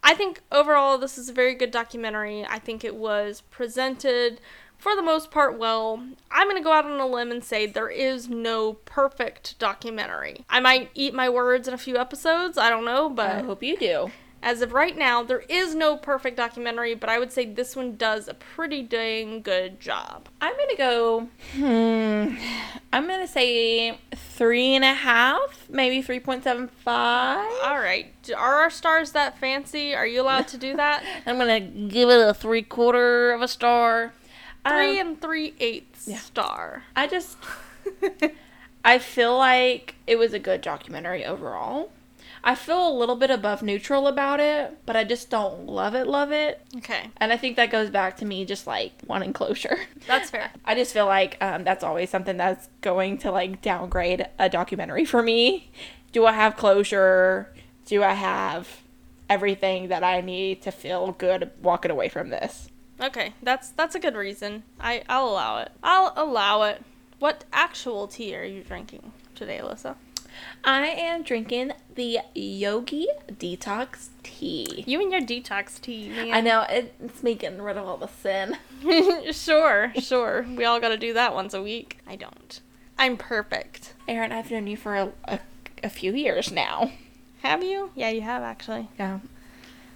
I 0.03 0.15
think 0.15 0.41
overall 0.51 0.99
this 0.99 1.19
is 1.19 1.29
a 1.29 1.33
very 1.33 1.55
good 1.55 1.71
documentary. 1.71 2.45
I 2.45 2.59
think 2.59 2.83
it 2.83 2.97
was 2.97 3.43
presented 3.43 4.41
for 4.79 4.97
the 4.97 5.03
most 5.03 5.31
part 5.31 5.57
well. 5.59 6.03
I'm 6.31 6.49
going 6.49 6.61
to 6.61 6.65
go 6.65 6.73
out 6.73 6.87
on 6.87 6.99
a 6.99 7.07
limb 7.07 7.31
and 7.31 7.45
say 7.45 7.67
there 7.67 7.89
is 7.89 8.29
no 8.29 8.73
perfect 8.73 9.57
documentary. 9.61 10.45
I 10.51 10.59
might 10.59 10.91
eat 10.95 11.15
my 11.15 11.29
words 11.29 11.69
in 11.69 11.75
a 11.75 11.79
few 11.79 11.97
episodes, 11.97 12.59
I 12.59 12.69
don't 12.69 12.85
know, 12.85 13.09
but 13.09 13.31
I 13.31 13.43
hope 13.43 13.63
you 13.63 13.77
do. 13.77 14.11
As 14.43 14.61
of 14.61 14.73
right 14.73 14.97
now, 14.99 15.23
there 15.23 15.45
is 15.49 15.75
no 15.75 15.97
perfect 15.97 16.37
documentary, 16.37 16.95
but 16.95 17.09
I 17.09 17.19
would 17.19 17.31
say 17.31 17.47
this 17.47 17.77
one 17.77 17.97
does 17.97 18.27
a 18.29 18.35
pretty 18.35 18.83
dang 18.83 19.41
good 19.43 19.79
job. 19.81 20.29
I'm 20.41 20.55
gonna 20.57 20.77
go. 20.77 21.29
Hmm. 21.55 22.37
I'm 22.93 23.07
gonna 23.07 23.29
say 23.29 23.99
three 24.15 24.75
and 24.75 24.85
a 24.85 24.95
half, 24.95 25.67
maybe 25.71 26.03
three 26.03 26.21
point 26.21 26.43
seven 26.45 26.69
five. 26.69 27.51
All 27.65 27.79
right. 27.79 28.13
Are 28.37 28.57
our 28.57 28.71
stars 28.71 29.13
that 29.13 29.39
fancy? 29.39 29.95
Are 29.95 30.07
you 30.07 30.23
allowed 30.23 30.49
to 30.49 30.59
do 30.59 30.75
that? 30.77 31.05
I'm 31.25 31.39
gonna 31.39 31.61
give 31.61 32.09
it 32.09 32.21
a 32.29 32.35
three 32.35 32.63
quarter 32.63 33.33
of 33.33 33.43
a 33.43 33.49
star. 33.49 34.13
Three 34.67 35.01
Um, 35.01 35.07
and 35.09 35.21
three 35.21 35.55
eighths 35.61 36.21
star. 36.21 36.85
I 36.95 37.07
just 37.07 37.37
I 38.85 38.99
feel 38.99 39.37
like 39.37 39.95
it 40.07 40.17
was 40.17 40.33
a 40.33 40.39
good 40.39 40.61
documentary 40.61 41.25
overall. 41.25 41.91
I 42.45 42.55
feel 42.57 42.89
a 42.89 42.93
little 42.99 43.15
bit 43.17 43.31
above 43.31 43.63
neutral 43.63 44.09
about 44.09 44.41
it, 44.41 44.77
but 44.85 44.97
I 44.97 45.05
just 45.05 45.31
don't 45.31 45.67
love 45.67 45.95
it, 45.95 46.07
love 46.07 46.33
it. 46.33 46.61
Okay, 46.79 47.11
And 47.19 47.33
I 47.33 47.37
think 47.37 47.57
that 47.57 47.71
goes 47.71 47.89
back 47.91 48.17
to 48.19 48.25
me 48.25 48.45
just 48.45 48.67
like 48.67 48.93
wanting 49.07 49.33
closure. 49.33 49.79
that's 50.07 50.31
fair. 50.31 50.51
I 50.65 50.75
just 50.75 50.93
feel 50.93 51.07
like 51.07 51.37
um, 51.41 51.63
that's 51.65 51.85
always 51.85 52.11
something 52.11 52.37
that's 52.37 52.69
going 52.81 53.19
to 53.19 53.31
like 53.31 53.63
downgrade 53.63 54.27
a 54.39 54.49
documentary 54.49 55.05
for 55.05 55.23
me. 55.23 55.71
Do 56.13 56.27
I 56.27 56.33
have 56.33 56.57
closure? 56.57 57.53
Do 57.87 58.03
I 58.03 58.15
have 58.15 58.83
everything 59.31 59.89
that 59.89 60.03
I 60.05 60.21
need 60.21 60.63
to 60.63 60.71
feel 60.73 61.13
good 61.13 61.51
walking 61.63 61.91
away 61.91 62.09
from 62.09 62.31
this? 62.31 62.69
Okay, 63.01 63.35
that's 63.43 63.71
that's 63.71 63.95
a 63.95 63.99
good 64.01 64.15
reason. 64.15 64.63
I 64.81 65.03
I'll 65.09 65.29
allow 65.29 65.59
it. 65.59 65.73
I'll 65.83 66.13
allow 66.17 66.63
it. 66.65 66.83
What 67.19 67.45
actual 67.53 68.09
tea 68.09 68.37
are 68.37 68.45
you 68.45 68.63
drinking 68.63 69.13
today, 69.35 69.59
Alyssa? 69.63 69.95
I 70.65 70.87
am 70.87 71.23
drinking 71.23 71.73
the 71.95 72.21
Yogi 72.35 73.09
Detox 73.29 74.09
Tea. 74.23 74.85
You 74.87 75.01
and 75.01 75.13
your 75.13 75.21
detox 75.21 75.81
tea, 75.81 76.09
man. 76.09 76.33
I 76.33 76.41
know 76.41 76.67
it's 76.69 77.23
me 77.23 77.35
getting 77.35 77.61
rid 77.63 77.77
of 77.77 77.87
all 77.87 77.97
the 77.97 78.09
sin. 78.09 78.57
sure, 79.33 79.93
sure. 79.97 80.47
We 80.57 80.65
all 80.65 80.81
got 80.81 80.89
to 80.89 80.97
do 80.97 81.13
that 81.15 81.35
once 81.35 81.55
a 81.55 81.63
week. 81.63 81.99
I 82.07 82.17
don't. 82.17 82.61
I'm 82.99 83.17
perfect. 83.17 83.95
Erin, 84.07 84.33
I've 84.33 84.51
known 84.51 84.67
you 84.67 84.77
for 84.77 84.97
a, 84.97 85.13
a, 85.25 85.41
a 85.83 85.89
few 85.89 86.15
years 86.15 86.53
now. 86.53 86.93
Have 87.43 87.65
you? 87.65 87.91
Yeah, 87.95 88.11
you 88.11 88.23
have 88.23 88.43
actually. 88.43 88.89
Yeah. 88.99 89.21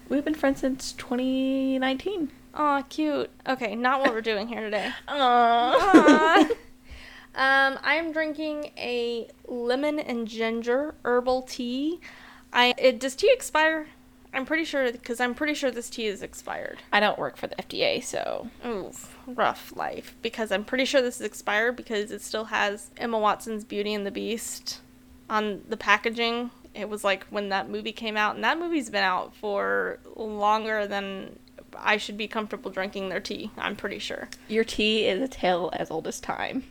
We've 0.08 0.24
been 0.24 0.34
friends 0.34 0.60
since 0.60 0.92
2019. 0.92 2.30
Aw, 2.54 2.82
cute. 2.82 3.30
Okay, 3.46 3.74
not 3.74 4.00
what 4.00 4.12
we're 4.12 4.20
doing 4.20 4.48
here 4.48 4.60
today. 4.60 4.90
Aww. 5.08 6.56
Um, 7.36 7.78
I'm 7.82 8.12
drinking 8.12 8.72
a 8.78 9.28
lemon 9.46 9.98
and 9.98 10.26
ginger 10.26 10.94
herbal 11.04 11.42
tea. 11.42 12.00
I 12.52 12.74
it 12.78 12.98
does 12.98 13.14
tea 13.14 13.30
expire? 13.32 13.88
I'm 14.32 14.44
pretty 14.44 14.64
sure 14.64 14.90
because 14.90 15.20
I'm 15.20 15.34
pretty 15.34 15.54
sure 15.54 15.70
this 15.70 15.88
tea 15.88 16.06
is 16.06 16.22
expired. 16.22 16.78
I 16.92 17.00
don't 17.00 17.18
work 17.18 17.36
for 17.36 17.46
the 17.46 17.56
FDA, 17.56 18.02
so 18.02 18.48
Oof, 18.66 19.16
rough 19.26 19.72
life. 19.76 20.14
Because 20.22 20.50
I'm 20.52 20.64
pretty 20.64 20.84
sure 20.84 21.00
this 21.00 21.16
is 21.20 21.26
expired 21.26 21.76
because 21.76 22.10
it 22.10 22.20
still 22.22 22.46
has 22.46 22.90
Emma 22.96 23.18
Watson's 23.18 23.64
Beauty 23.64 23.94
and 23.94 24.04
the 24.06 24.10
Beast 24.10 24.80
on 25.30 25.62
the 25.68 25.76
packaging. 25.76 26.50
It 26.74 26.88
was 26.90 27.02
like 27.04 27.24
when 27.28 27.48
that 27.48 27.70
movie 27.70 27.92
came 27.92 28.16
out, 28.18 28.34
and 28.34 28.44
that 28.44 28.58
movie's 28.58 28.90
been 28.90 29.02
out 29.02 29.34
for 29.34 29.98
longer 30.14 30.86
than 30.86 31.38
I 31.74 31.96
should 31.96 32.18
be 32.18 32.28
comfortable 32.28 32.70
drinking 32.70 33.08
their 33.08 33.20
tea. 33.20 33.50
I'm 33.56 33.76
pretty 33.76 33.98
sure. 33.98 34.28
your 34.48 34.64
tea 34.64 35.06
is 35.06 35.22
a 35.22 35.28
tale 35.28 35.70
as 35.72 35.90
old 35.90 36.06
as 36.06 36.20
time. 36.20 36.64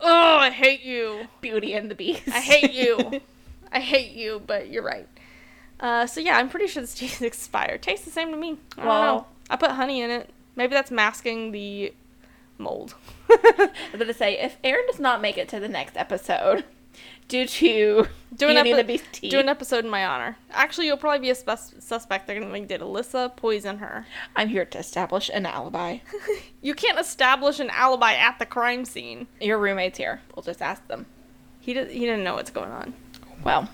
Oh, 0.00 0.36
I 0.38 0.50
hate 0.50 0.82
you. 0.82 1.26
Beauty 1.40 1.74
and 1.74 1.90
the 1.90 1.94
Beast. 1.94 2.28
I 2.28 2.40
hate 2.40 2.72
you. 2.72 3.20
I 3.72 3.80
hate 3.80 4.12
you, 4.12 4.42
but 4.46 4.70
you're 4.70 4.82
right. 4.82 5.08
Uh, 5.80 6.06
so 6.06 6.20
yeah, 6.20 6.38
I'm 6.38 6.48
pretty 6.48 6.66
sure 6.66 6.82
this 6.82 6.94
tea 6.94 7.06
is 7.06 7.22
expired. 7.22 7.82
Tastes 7.82 8.04
the 8.04 8.10
same 8.10 8.30
to 8.30 8.36
me. 8.36 8.58
I 8.78 8.84
don't 8.84 8.86
know. 8.86 9.26
I 9.50 9.56
put 9.56 9.72
honey 9.72 10.00
in 10.00 10.10
it. 10.10 10.30
Maybe 10.54 10.74
that's 10.74 10.90
masking 10.90 11.52
the 11.52 11.92
mold. 12.58 12.94
I 13.30 13.70
was 13.92 13.98
gonna 13.98 14.14
say 14.14 14.38
if 14.38 14.56
Erin 14.64 14.86
does 14.86 14.98
not 15.00 15.20
make 15.20 15.36
it 15.36 15.48
to 15.50 15.60
the 15.60 15.68
next 15.68 15.96
episode 15.96 16.64
due 17.28 17.46
to 17.46 18.06
Do 18.36 18.48
an, 18.48 18.58
epi- 18.58 19.00
do 19.30 19.38
an 19.38 19.48
episode 19.48 19.84
in 19.84 19.90
my 19.90 20.04
honor. 20.04 20.36
Actually, 20.50 20.88
you'll 20.88 20.98
probably 20.98 21.20
be 21.20 21.30
a 21.30 21.34
sus- 21.34 21.72
suspect. 21.78 22.26
They're 22.26 22.38
gonna 22.38 22.52
think 22.52 22.68
did 22.68 22.82
Alyssa 22.82 23.34
poison 23.34 23.78
her? 23.78 24.06
I'm 24.34 24.48
here 24.48 24.66
to 24.66 24.78
establish 24.78 25.30
an 25.32 25.46
alibi. 25.46 25.98
You 26.62 26.74
can't 26.74 26.98
establish 26.98 27.60
an 27.60 27.70
alibi 27.70 28.14
at 28.14 28.40
the 28.40 28.44
crime 28.46 28.84
scene. 28.84 29.28
Your 29.40 29.58
roommate's 29.58 29.96
here. 29.98 30.20
We'll 30.34 30.42
just 30.42 30.60
ask 30.60 30.84
them. 30.88 31.06
He 31.60 31.72
did. 31.74 31.90
He 31.90 32.00
didn't 32.00 32.24
know 32.24 32.34
what's 32.34 32.50
going 32.50 32.72
on. 32.72 32.92
Well, 33.44 33.68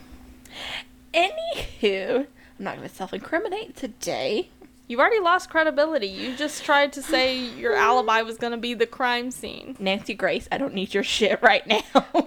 anywho, 1.14 2.18
I'm 2.58 2.64
not 2.64 2.76
gonna 2.76 2.88
self-incriminate 2.88 3.76
today. 3.76 4.50
You've 4.88 5.00
already 5.00 5.20
lost 5.20 5.48
credibility. 5.48 6.06
You 6.08 6.36
just 6.36 6.64
tried 6.64 6.92
to 6.92 7.02
say 7.02 7.38
your 7.38 7.74
alibi 7.74 8.22
was 8.22 8.36
gonna 8.36 8.58
be 8.58 8.74
the 8.74 8.86
crime 8.86 9.30
scene. 9.30 9.74
Nancy 9.78 10.12
Grace, 10.14 10.46
I 10.52 10.58
don't 10.58 10.74
need 10.74 10.92
your 10.92 11.04
shit 11.04 11.40
right 11.42 11.66
now. 11.66 11.80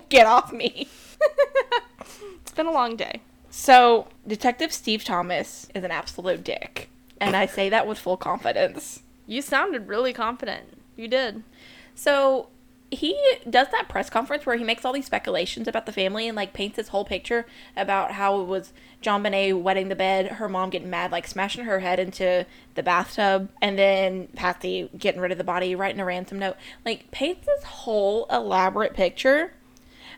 Get 0.09 0.25
off 0.25 0.51
me. 0.51 0.87
It's 2.41 2.51
been 2.51 2.67
a 2.67 2.71
long 2.71 2.95
day. 2.95 3.21
So, 3.49 4.07
Detective 4.27 4.71
Steve 4.71 5.03
Thomas 5.03 5.67
is 5.73 5.83
an 5.83 5.91
absolute 5.91 6.43
dick. 6.43 6.89
And 7.19 7.35
I 7.35 7.47
say 7.47 7.69
that 7.69 7.87
with 7.87 7.97
full 7.97 8.17
confidence. 8.17 9.01
You 9.25 9.41
sounded 9.41 9.87
really 9.87 10.13
confident. 10.13 10.77
You 10.95 11.07
did. 11.07 11.43
So, 11.95 12.49
he 12.91 13.19
does 13.49 13.67
that 13.71 13.89
press 13.89 14.09
conference 14.09 14.45
where 14.45 14.55
he 14.55 14.63
makes 14.63 14.85
all 14.85 14.93
these 14.93 15.05
speculations 15.05 15.67
about 15.67 15.85
the 15.85 15.91
family 15.91 16.27
and 16.27 16.35
like 16.35 16.53
paints 16.53 16.75
this 16.75 16.89
whole 16.89 17.03
picture 17.03 17.45
about 17.75 18.11
how 18.11 18.39
it 18.39 18.45
was 18.45 18.73
JonBenét 19.01 19.61
wetting 19.61 19.89
the 19.89 19.95
bed, 19.95 20.27
her 20.33 20.47
mom 20.47 20.69
getting 20.69 20.89
mad, 20.89 21.11
like 21.11 21.27
smashing 21.27 21.65
her 21.65 21.79
head 21.79 21.99
into 21.99 22.45
the 22.75 22.83
bathtub, 22.83 23.49
and 23.61 23.77
then 23.77 24.27
Patsy 24.35 24.89
getting 24.97 25.21
rid 25.21 25.31
of 25.31 25.37
the 25.37 25.43
body, 25.43 25.75
writing 25.75 25.99
a 25.99 26.05
ransom 26.05 26.39
note. 26.39 26.55
Like, 26.85 27.11
paints 27.11 27.45
this 27.45 27.63
whole 27.63 28.25
elaborate 28.31 28.93
picture. 28.93 29.53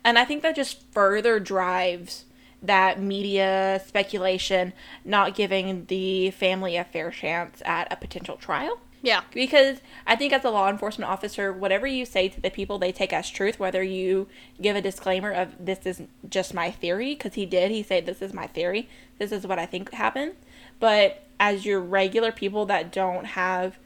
And 0.08 0.18
I 0.18 0.24
think 0.24 0.42
that 0.44 0.56
just 0.56 0.82
further 0.94 1.38
drives 1.38 2.24
that 2.64 2.98
media 2.98 3.82
speculation, 3.86 4.72
not 5.04 5.36
giving 5.36 5.84
the 5.88 6.32
family 6.32 6.78
a 6.78 6.86
fair 6.86 7.12
chance 7.12 7.62
at 7.66 7.92
a 7.92 7.98
potential 7.98 8.38
trial. 8.38 8.80
Yeah. 9.02 9.24
Because 9.34 9.82
I 10.08 10.16
think 10.16 10.32
as 10.32 10.46
a 10.46 10.50
law 10.50 10.70
enforcement 10.70 11.12
officer, 11.12 11.52
whatever 11.52 11.86
you 11.86 12.06
say 12.06 12.30
to 12.30 12.40
the 12.40 12.50
people, 12.50 12.80
they 12.80 12.94
take 12.94 13.12
as 13.12 13.30
truth, 13.30 13.60
whether 13.60 13.84
you 13.84 14.30
give 14.62 14.78
a 14.78 14.82
disclaimer 14.82 15.34
of 15.34 15.54
this 15.60 15.86
is 15.86 16.02
just 16.30 16.54
my 16.54 16.72
theory, 16.72 17.14
because 17.14 17.34
he 17.34 17.46
did, 17.46 17.70
he 17.70 17.84
said, 17.84 18.06
this 18.06 18.22
is 18.22 18.34
my 18.34 18.48
theory, 18.48 18.88
this 19.20 19.34
is 19.34 19.46
what 19.46 19.60
I 19.60 19.66
think 19.66 19.92
happened. 19.92 20.36
But 20.80 21.26
as 21.38 21.66
your 21.66 21.82
regular 21.82 22.32
people 22.32 22.66
that 22.68 22.94
don't 22.94 23.26
have 23.26 23.78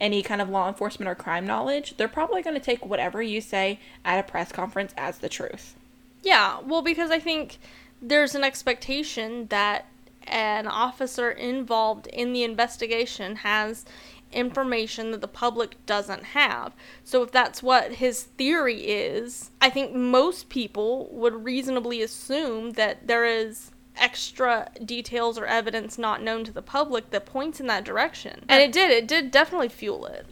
any 0.00 0.22
kind 0.22 0.40
of 0.40 0.48
law 0.48 0.68
enforcement 0.68 1.08
or 1.08 1.14
crime 1.14 1.46
knowledge, 1.46 1.96
they're 1.96 2.08
probably 2.08 2.42
going 2.42 2.56
to 2.56 2.62
take 2.62 2.84
whatever 2.84 3.22
you 3.22 3.40
say 3.40 3.78
at 4.04 4.18
a 4.18 4.28
press 4.28 4.50
conference 4.50 4.94
as 4.96 5.18
the 5.18 5.28
truth. 5.28 5.76
Yeah, 6.22 6.60
well, 6.60 6.82
because 6.82 7.10
I 7.10 7.18
think 7.18 7.58
there's 8.00 8.34
an 8.34 8.44
expectation 8.44 9.46
that 9.48 9.86
an 10.26 10.66
officer 10.66 11.30
involved 11.30 12.06
in 12.08 12.32
the 12.32 12.44
investigation 12.44 13.36
has 13.36 13.84
information 14.32 15.10
that 15.10 15.20
the 15.20 15.28
public 15.28 15.74
doesn't 15.86 16.22
have. 16.24 16.72
So 17.04 17.22
if 17.22 17.32
that's 17.32 17.62
what 17.62 17.94
his 17.94 18.22
theory 18.22 18.82
is, 18.86 19.50
I 19.60 19.70
think 19.70 19.92
most 19.92 20.48
people 20.48 21.08
would 21.10 21.44
reasonably 21.44 22.00
assume 22.02 22.72
that 22.72 23.06
there 23.06 23.24
is 23.24 23.72
extra 23.96 24.70
details 24.84 25.38
or 25.38 25.46
evidence 25.46 25.98
not 25.98 26.22
known 26.22 26.44
to 26.44 26.52
the 26.52 26.62
public 26.62 27.10
that 27.10 27.26
points 27.26 27.60
in 27.60 27.66
that 27.66 27.84
direction. 27.84 28.44
And 28.48 28.62
it 28.62 28.72
did, 28.72 28.90
it 28.90 29.06
did 29.06 29.30
definitely 29.30 29.68
fuel 29.68 30.06
it. 30.06 30.26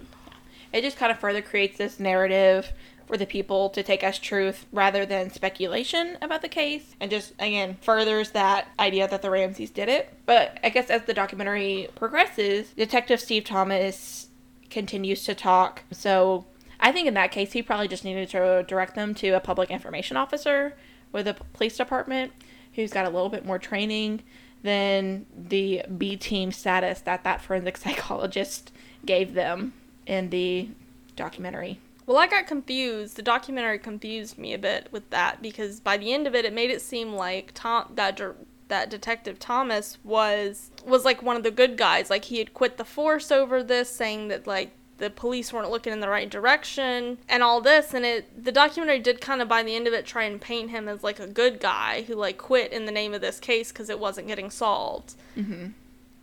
It 0.73 0.83
just 0.83 0.97
kind 0.97 1.11
of 1.11 1.19
further 1.19 1.43
creates 1.43 1.79
this 1.79 1.99
narrative 1.99 2.73
for 3.09 3.17
the 3.17 3.27
people 3.27 3.71
to 3.71 3.83
take 3.83 4.05
as 4.05 4.19
truth 4.19 4.67
rather 4.71 5.07
than 5.07 5.31
speculation 5.31 6.19
about 6.21 6.43
the 6.43 6.49
case 6.49 6.95
and 7.01 7.11
just 7.11 7.33
again 7.39 7.79
furthers 7.81 8.33
that 8.33 8.69
idea 8.79 9.09
that 9.09 9.23
the 9.23 9.31
Ramseys 9.31 9.71
did 9.71 9.89
it. 9.89 10.13
But 10.27 10.61
I 10.63 10.69
guess 10.69 10.91
as 10.91 11.05
the 11.05 11.15
documentary 11.15 11.89
progresses, 11.95 12.71
Detective 12.77 13.19
Steve 13.19 13.45
Thomas 13.45 14.29
continues 14.69 15.25
to 15.25 15.35
talk. 15.35 15.85
So 15.91 16.45
I 16.79 16.93
think 16.93 17.09
in 17.09 17.15
that 17.15 17.33
case 17.33 17.53
he 17.53 17.63
probably 17.63 17.89
just 17.89 18.05
needed 18.05 18.29
to 18.31 18.65
direct 18.69 18.95
them 18.95 19.15
to 19.17 19.31
a 19.31 19.41
public 19.41 19.71
information 19.71 20.19
officer 20.19 20.77
with 21.11 21.27
a 21.27 21.35
police 21.55 21.79
department 21.79 22.33
who's 22.79 22.93
got 22.93 23.05
a 23.07 23.11
little 23.11 23.29
bit 23.29 23.45
more 23.45 23.59
training 23.59 24.23
than 24.63 25.27
the 25.37 25.83
B 25.99 26.17
team 26.17 26.53
status 26.53 27.01
that 27.01 27.25
that 27.25 27.41
forensic 27.41 27.77
psychologist 27.85 28.73
gave 29.05 29.35
them 29.35 29.73
in 30.07 30.31
the 30.31 30.69
documentary. 31.17 31.81
Well, 32.07 32.17
I 32.17 32.29
got 32.29 32.47
confused. 32.47 33.17
The 33.17 33.23
documentary 33.23 33.81
confused 33.81 34.39
me 34.39 34.55
a 34.55 34.59
bit 34.59 34.87
with 34.93 35.11
that 35.11 35.43
because 35.43 35.81
by 35.81 35.97
the 35.97 36.15
end 36.15 36.29
of 36.29 36.37
it, 36.37 36.45
it 36.45 36.53
made 36.53 36.71
it 36.71 36.81
seem 36.81 37.15
like 37.15 37.51
Tom 37.53 37.91
that 37.97 38.17
dir- 38.17 38.37
that 38.69 38.91
detective 38.91 39.41
Thomas 39.41 39.99
was 40.05 40.71
was 40.87 41.05
like 41.05 41.21
one 41.21 41.37
of 41.37 41.43
the 41.43 41.51
good 41.51 41.77
guys. 41.77 42.11
Like 42.11 42.27
he 42.27 42.39
had 42.39 42.55
quit 42.55 42.77
the 42.77 42.85
force 42.85 43.33
over 43.33 43.61
this, 43.61 43.91
saying 43.91 44.29
that 44.29 44.47
like 44.47 44.71
the 44.99 45.11
police 45.11 45.53
weren't 45.53 45.71
looking 45.71 45.93
in 45.93 46.01
the 46.01 46.09
right 46.09 46.29
direction 46.29 47.19
and 47.29 47.43
all 47.43 47.61
this. 47.61 47.95
And 47.95 48.05
it 48.05 48.45
the 48.45 48.53
documentary 48.53 48.99
did 48.99 49.21
kind 49.21 49.41
of 49.41 49.49
by 49.49 49.63
the 49.63 49.75
end 49.75 49.87
of 49.87 49.95
it 49.95 50.05
try 50.05 50.25
and 50.25 50.41
paint 50.41 50.71
him 50.71 50.89
as 50.89 51.03
like 51.03 51.19
a 51.19 51.27
good 51.27 51.61
guy 51.61 52.03
who 52.03 52.15
like 52.15 52.39
quit 52.39 52.73
in 52.73 52.85
the 52.85 52.93
name 52.93 53.15
of 53.15 53.21
this 53.21 53.41
case 53.41 53.73
because 53.73 53.89
it 53.89 53.99
wasn't 53.99 54.27
getting 54.27 54.51
solved. 54.51 55.15
Mm-hmm. 55.37 55.69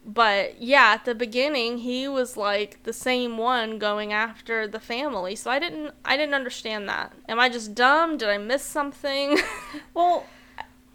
But 0.07 0.61
yeah, 0.61 0.91
at 0.93 1.05
the 1.05 1.15
beginning 1.15 1.79
he 1.79 2.07
was 2.07 2.37
like 2.37 2.83
the 2.83 2.93
same 2.93 3.37
one 3.37 3.79
going 3.79 4.13
after 4.13 4.67
the 4.67 4.79
family. 4.79 5.35
So 5.35 5.49
I 5.49 5.59
didn't 5.59 5.93
I 6.03 6.15
didn't 6.17 6.35
understand 6.35 6.87
that. 6.89 7.13
Am 7.27 7.39
I 7.39 7.49
just 7.49 7.73
dumb? 7.73 8.17
Did 8.17 8.29
I 8.29 8.37
miss 8.37 8.63
something? 8.63 9.39
Well, 9.93 10.25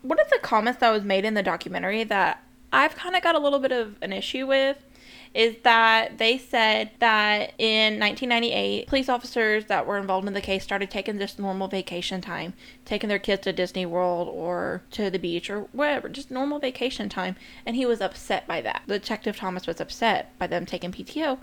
one 0.02 0.20
of 0.20 0.28
the 0.28 0.38
comments 0.42 0.80
that 0.80 0.90
was 0.90 1.04
made 1.04 1.24
in 1.24 1.32
the 1.32 1.42
documentary 1.42 2.04
that 2.04 2.42
I've 2.72 2.94
kind 2.96 3.16
of 3.16 3.22
got 3.22 3.34
a 3.34 3.38
little 3.38 3.58
bit 3.58 3.72
of 3.72 3.96
an 4.02 4.12
issue 4.12 4.46
with 4.46 4.84
is 5.32 5.56
that 5.62 6.18
they 6.18 6.36
said 6.36 6.90
that 6.98 7.52
in 7.58 8.00
1998, 8.00 8.88
police 8.88 9.08
officers 9.08 9.66
that 9.66 9.86
were 9.86 9.96
involved 9.96 10.26
in 10.26 10.34
the 10.34 10.40
case 10.40 10.64
started 10.64 10.90
taking 10.90 11.18
just 11.18 11.38
normal 11.38 11.68
vacation 11.68 12.20
time, 12.20 12.52
taking 12.84 13.08
their 13.08 13.18
kids 13.18 13.42
to 13.42 13.52
Disney 13.52 13.86
World 13.86 14.28
or 14.28 14.82
to 14.90 15.08
the 15.08 15.18
beach 15.18 15.48
or 15.48 15.62
wherever, 15.72 16.08
just 16.08 16.30
normal 16.30 16.58
vacation 16.58 17.08
time. 17.08 17.36
And 17.64 17.76
he 17.76 17.86
was 17.86 18.00
upset 18.00 18.46
by 18.48 18.60
that. 18.62 18.82
Detective 18.88 19.36
Thomas 19.36 19.68
was 19.68 19.80
upset 19.80 20.36
by 20.38 20.48
them 20.48 20.66
taking 20.66 20.90
PTO. 20.90 21.38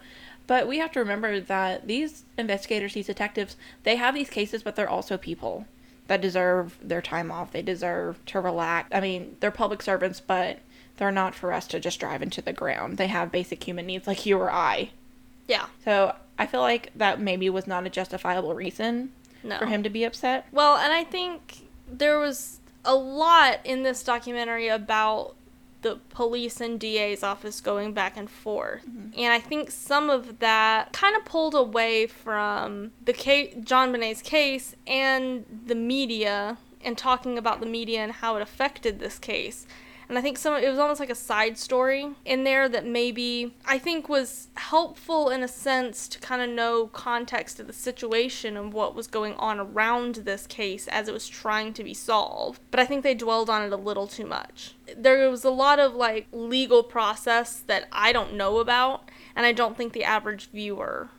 But 0.47 0.67
we 0.67 0.79
have 0.79 0.91
to 0.93 0.99
remember 0.99 1.39
that 1.39 1.87
these 1.87 2.23
investigators, 2.37 2.93
these 2.93 3.07
detectives, 3.07 3.55
they 3.83 3.95
have 3.97 4.15
these 4.15 4.29
cases, 4.29 4.63
but 4.63 4.75
they're 4.75 4.89
also 4.89 5.17
people 5.17 5.65
that 6.07 6.21
deserve 6.21 6.77
their 6.81 7.01
time 7.01 7.31
off. 7.31 7.51
They 7.51 7.61
deserve 7.61 8.23
to 8.27 8.39
relax. 8.39 8.89
I 8.93 9.01
mean, 9.01 9.37
they're 9.39 9.51
public 9.51 9.81
servants, 9.81 10.21
but 10.21 10.59
they're 10.97 11.11
not 11.11 11.35
for 11.35 11.53
us 11.53 11.67
to 11.67 11.79
just 11.79 11.99
drive 11.99 12.21
into 12.21 12.41
the 12.41 12.53
ground. 12.53 12.97
They 12.97 13.07
have 13.07 13.31
basic 13.31 13.63
human 13.63 13.85
needs 13.85 14.07
like 14.07 14.25
you 14.25 14.37
or 14.37 14.51
I. 14.51 14.89
Yeah. 15.47 15.67
So 15.85 16.15
I 16.37 16.45
feel 16.45 16.61
like 16.61 16.91
that 16.95 17.19
maybe 17.21 17.49
was 17.49 17.67
not 17.67 17.85
a 17.85 17.89
justifiable 17.89 18.53
reason 18.53 19.11
No. 19.43 19.57
for 19.57 19.65
him 19.65 19.83
to 19.83 19.89
be 19.89 20.03
upset. 20.03 20.47
Well, 20.51 20.75
and 20.77 20.93
I 20.93 21.03
think 21.03 21.67
there 21.87 22.19
was 22.19 22.59
a 22.83 22.95
lot 22.95 23.59
in 23.63 23.83
this 23.83 24.03
documentary 24.03 24.67
about 24.67 25.35
the 25.83 25.99
police 26.09 26.59
and 26.59 26.79
DA's 26.79 27.21
office 27.23 27.61
going 27.61 27.93
back 27.93 28.17
and 28.17 28.29
forth. 28.29 28.81
Mm-hmm. 28.87 29.19
And 29.19 29.31
I 29.31 29.39
think 29.39 29.71
some 29.71 30.09
of 30.09 30.39
that 30.39 30.91
kind 30.91 31.15
of 31.15 31.23
pulled 31.23 31.53
away 31.53 32.07
from 32.07 32.91
the 33.05 33.13
case, 33.13 33.53
JonBenét's 33.55 34.21
case 34.21 34.75
and 34.87 35.45
the 35.65 35.75
media 35.75 36.57
and 36.83 36.97
talking 36.97 37.37
about 37.37 37.59
the 37.59 37.65
media 37.65 38.01
and 38.01 38.11
how 38.11 38.35
it 38.37 38.41
affected 38.41 38.99
this 38.99 39.19
case. 39.19 39.67
And 40.09 40.17
I 40.17 40.21
think 40.21 40.37
some 40.37 40.55
it 40.55 40.69
was 40.69 40.79
almost 40.79 40.99
like 40.99 41.09
a 41.09 41.15
side 41.15 41.57
story 41.57 42.07
in 42.23 42.43
there 42.43 42.69
that 42.69 42.85
maybe 42.85 43.55
I 43.65 43.77
think 43.77 44.07
was 44.07 44.47
helpful 44.55 45.29
in 45.29 45.43
a 45.43 45.47
sense 45.47 46.07
to 46.09 46.19
kind 46.19 46.41
of 46.41 46.49
know 46.49 46.87
context 46.87 47.59
of 47.59 47.67
the 47.67 47.73
situation 47.73 48.55
and 48.55 48.71
what 48.71 48.95
was 48.95 49.07
going 49.07 49.33
on 49.33 49.59
around 49.59 50.15
this 50.15 50.47
case 50.47 50.87
as 50.87 51.07
it 51.07 51.13
was 51.13 51.27
trying 51.27 51.73
to 51.73 51.83
be 51.83 51.93
solved. 51.93 52.61
But 52.71 52.79
I 52.79 52.85
think 52.85 53.03
they 53.03 53.15
dwelled 53.15 53.49
on 53.49 53.63
it 53.63 53.73
a 53.73 53.77
little 53.77 54.07
too 54.07 54.25
much. 54.25 54.75
There 54.95 55.29
was 55.29 55.43
a 55.43 55.49
lot 55.49 55.79
of 55.79 55.93
like 55.93 56.27
legal 56.31 56.83
process 56.83 57.59
that 57.59 57.87
I 57.91 58.13
don't 58.13 58.35
know 58.35 58.59
about 58.59 59.09
and 59.35 59.45
I 59.45 59.51
don't 59.51 59.75
think 59.75 59.91
the 59.91 60.05
average 60.05 60.49
viewer 60.51 61.09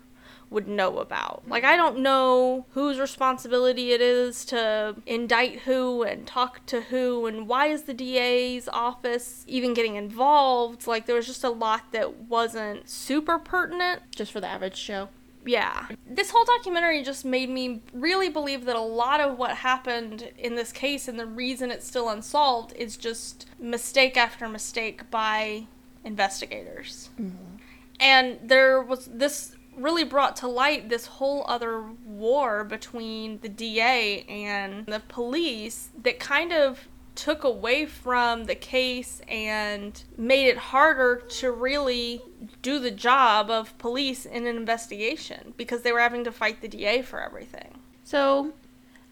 would 0.51 0.67
know 0.67 0.99
about. 0.99 1.43
Like, 1.47 1.65
I 1.65 1.77
don't 1.77 1.99
know 1.99 2.67
whose 2.71 2.99
responsibility 2.99 3.93
it 3.93 4.01
is 4.01 4.45
to 4.47 4.97
indict 5.07 5.61
who 5.61 6.03
and 6.03 6.27
talk 6.27 6.65
to 6.67 6.83
who, 6.83 7.27
and 7.27 7.47
why 7.47 7.67
is 7.67 7.83
the 7.83 7.95
DA's 7.95 8.69
office 8.69 9.45
even 9.47 9.75
getting 9.75 9.97
involved. 9.97 10.87
Like, 10.87 11.07
there 11.07 11.17
was 11.17 11.27
just 11.27 11.45
a 11.45 11.51
lot 11.51 11.93
that 11.93 12.17
wasn't 12.23 12.89
super 12.89 13.39
pertinent. 13.39 14.03
Just 14.11 14.33
for 14.33 14.41
the 14.41 14.47
average 14.47 14.77
show. 14.77 15.09
Yeah. 15.45 15.87
This 16.07 16.31
whole 16.31 16.45
documentary 16.45 17.03
just 17.03 17.25
made 17.25 17.49
me 17.49 17.83
really 17.93 18.29
believe 18.29 18.65
that 18.67 18.77
a 18.77 18.81
lot 18.81 19.21
of 19.21 19.39
what 19.39 19.57
happened 19.57 20.31
in 20.37 20.57
this 20.57 20.73
case 20.73 21.09
and 21.09 21.19
the 21.19 21.27
reason 21.27 21.71
it's 21.71 21.87
still 21.87 22.09
unsolved 22.11 22.73
is 22.75 22.97
just 22.97 23.47
mistake 23.59 24.17
after 24.17 24.49
mistake 24.49 25.11
by 25.11 25.67
investigators. 26.05 27.11
Mm-hmm. 27.21 27.57
And 28.01 28.39
there 28.43 28.83
was 28.83 29.07
this 29.07 29.57
really 29.79 30.05
brought 30.05 30.37
to 30.37 30.49
light 30.49 30.88
this 30.88 31.07
whole 31.07 31.45
other 31.49 31.83
war 32.05 32.64
between 32.64 33.38
the 33.41 33.49
DA 33.49 34.23
and 34.29 34.87
the 34.87 35.01
police 35.09 35.91
that 36.03 36.19
kind 36.19 36.53
of 36.53 36.88
took 37.14 37.43
away 37.43 37.85
from 37.85 38.45
the 38.45 38.55
case 38.55 39.21
and 39.27 40.05
made 40.17 40.47
it 40.47 40.57
harder 40.57 41.17
to 41.29 41.51
really 41.51 42.23
do 42.62 42.79
the 42.79 42.93
job 42.93 43.51
of 43.51 43.77
police 43.79 44.25
in 44.25 44.47
an 44.47 44.57
investigation 44.57 45.53
because 45.57 45.83
they 45.83 45.91
were 45.91 45.99
having 45.99 46.23
to 46.23 46.31
fight 46.31 46.61
the 46.61 46.69
DA 46.69 47.03
for 47.03 47.21
everything. 47.21 47.81
So 48.05 48.53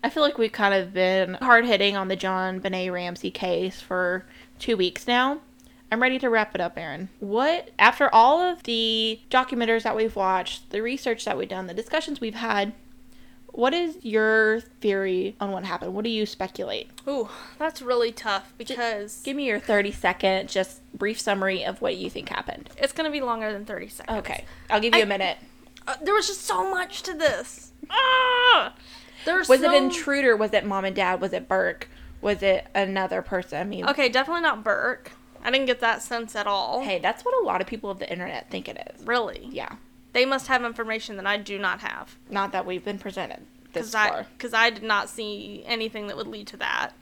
I 0.04 0.08
feel 0.08 0.22
like 0.22 0.38
we've 0.38 0.52
kind 0.52 0.72
of 0.72 0.94
been 0.94 1.34
hard 1.34 1.64
hitting 1.66 1.96
on 1.96 2.06
the 2.06 2.16
JonBenét 2.16 2.92
Ramsey 2.92 3.32
case 3.32 3.80
for 3.80 4.24
two 4.60 4.76
weeks 4.76 5.08
now. 5.08 5.40
I'm 5.90 6.02
ready 6.02 6.18
to 6.18 6.28
wrap 6.28 6.54
it 6.54 6.60
up, 6.60 6.76
Erin. 6.76 7.08
What, 7.20 7.70
after 7.78 8.12
all 8.12 8.40
of 8.40 8.64
the 8.64 9.20
documentaries 9.30 9.82
that 9.84 9.94
we've 9.96 10.16
watched, 10.16 10.70
the 10.70 10.82
research 10.82 11.24
that 11.24 11.36
we've 11.38 11.48
done, 11.48 11.66
the 11.68 11.74
discussions 11.74 12.20
we've 12.20 12.34
had, 12.34 12.72
what 13.48 13.72
is 13.72 13.96
your 14.02 14.60
theory 14.80 15.36
on 15.40 15.50
what 15.52 15.64
happened? 15.64 15.94
What 15.94 16.04
do 16.04 16.10
you 16.10 16.26
speculate? 16.26 16.90
Ooh, 17.08 17.28
that's 17.58 17.80
really 17.80 18.12
tough 18.12 18.52
because 18.58 19.22
Give 19.22 19.36
me 19.36 19.46
your 19.46 19.60
30 19.60 19.92
second, 19.92 20.48
just 20.48 20.80
brief 20.92 21.18
summary 21.20 21.64
of 21.64 21.80
what 21.80 21.96
you 21.96 22.10
think 22.10 22.28
happened. 22.28 22.68
it's 22.76 22.92
going 22.92 23.06
to 23.06 23.12
be 23.12 23.20
longer 23.24 23.52
than 23.52 23.64
30 23.64 23.88
seconds. 23.88 24.18
Okay, 24.18 24.44
I'll 24.68 24.80
give 24.80 24.94
you 24.94 25.00
I- 25.00 25.04
a 25.04 25.06
minute. 25.06 25.38
Uh, 25.88 25.94
there 26.02 26.14
was 26.14 26.26
just 26.26 26.40
so 26.42 26.68
much 26.68 27.02
to 27.04 27.14
this. 27.14 27.70
Ah! 27.88 28.74
There's 29.24 29.48
Was 29.48 29.60
so... 29.60 29.70
it 29.72 29.76
intruder? 29.82 30.36
Was 30.36 30.52
it 30.52 30.64
mom 30.66 30.84
and 30.84 30.96
dad? 30.96 31.20
Was 31.20 31.32
it 31.32 31.46
Burke? 31.48 31.88
Was 32.20 32.42
it 32.42 32.66
another 32.74 33.22
person? 33.22 33.60
I 33.60 33.64
mean, 33.64 33.86
Okay, 33.88 34.08
definitely 34.08 34.42
not 34.42 34.64
Burke. 34.64 35.12
I 35.46 35.50
didn't 35.50 35.66
get 35.66 35.80
that 35.80 36.02
sense 36.02 36.34
at 36.36 36.46
all. 36.46 36.82
hey, 36.82 36.98
that's 36.98 37.24
what 37.24 37.34
a 37.42 37.46
lot 37.46 37.60
of 37.60 37.66
people 37.66 37.88
of 37.88 37.98
the 38.00 38.10
internet 38.10 38.50
think 38.50 38.68
it 38.68 38.92
is. 38.94 39.06
Really? 39.06 39.48
Yeah. 39.50 39.76
They 40.12 40.26
must 40.26 40.48
have 40.48 40.64
information 40.64 41.16
that 41.18 41.26
I 41.26 41.36
do 41.36 41.56
not 41.58 41.80
have. 41.80 42.16
Not 42.28 42.50
that 42.52 42.66
we've 42.66 42.84
been 42.84 42.98
presented 42.98 43.40
this 43.72 43.90
Because 43.90 43.94
I, 43.94 44.08
far. 44.08 44.26
'cause 44.38 44.52
I 44.54 44.70
did 44.70 44.82
not 44.82 45.08
see 45.08 45.62
anything 45.66 46.08
that 46.08 46.16
would 46.16 46.26
lead 46.26 46.46
to 46.48 46.56
that. 46.56 46.92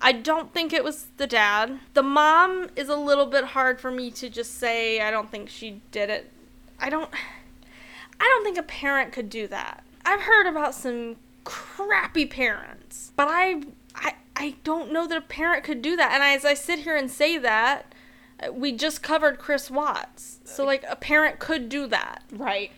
I 0.00 0.12
don't 0.12 0.52
think 0.52 0.72
it 0.72 0.84
was 0.84 1.06
the 1.16 1.26
dad. 1.26 1.80
The 1.94 2.02
mom 2.02 2.68
is 2.76 2.88
a 2.88 2.96
little 2.96 3.26
bit 3.26 3.44
hard 3.44 3.80
for 3.80 3.90
me 3.90 4.10
to 4.12 4.28
just 4.28 4.58
say. 4.58 5.00
I 5.00 5.10
don't 5.10 5.30
think 5.30 5.48
she 5.48 5.80
did 5.90 6.08
it. 6.10 6.30
I 6.78 6.88
don't. 6.90 7.10
I 8.20 8.24
don't 8.24 8.44
think 8.44 8.58
a 8.58 8.62
parent 8.62 9.12
could 9.12 9.28
do 9.30 9.46
that. 9.48 9.82
I've 10.04 10.20
heard 10.20 10.46
about 10.46 10.74
some 10.74 11.16
crappy 11.44 12.26
parents, 12.26 13.12
but 13.16 13.28
I, 13.28 13.62
I, 13.94 14.14
I 14.36 14.56
don't 14.64 14.92
know 14.92 15.06
that 15.06 15.16
a 15.16 15.22
parent 15.22 15.64
could 15.64 15.80
do 15.80 15.96
that. 15.96 16.12
And 16.12 16.22
as 16.22 16.44
I 16.44 16.54
sit 16.54 16.80
here 16.80 16.94
and 16.94 17.10
say 17.10 17.38
that, 17.38 17.94
uh, 18.38 18.52
we 18.52 18.72
just 18.72 19.02
covered 19.02 19.38
Chris 19.38 19.70
Watts, 19.70 20.40
so 20.44 20.64
like 20.64 20.84
a 20.88 20.94
parent 20.94 21.38
could 21.38 21.68
do 21.70 21.86
that. 21.86 22.22
Right. 22.30 22.70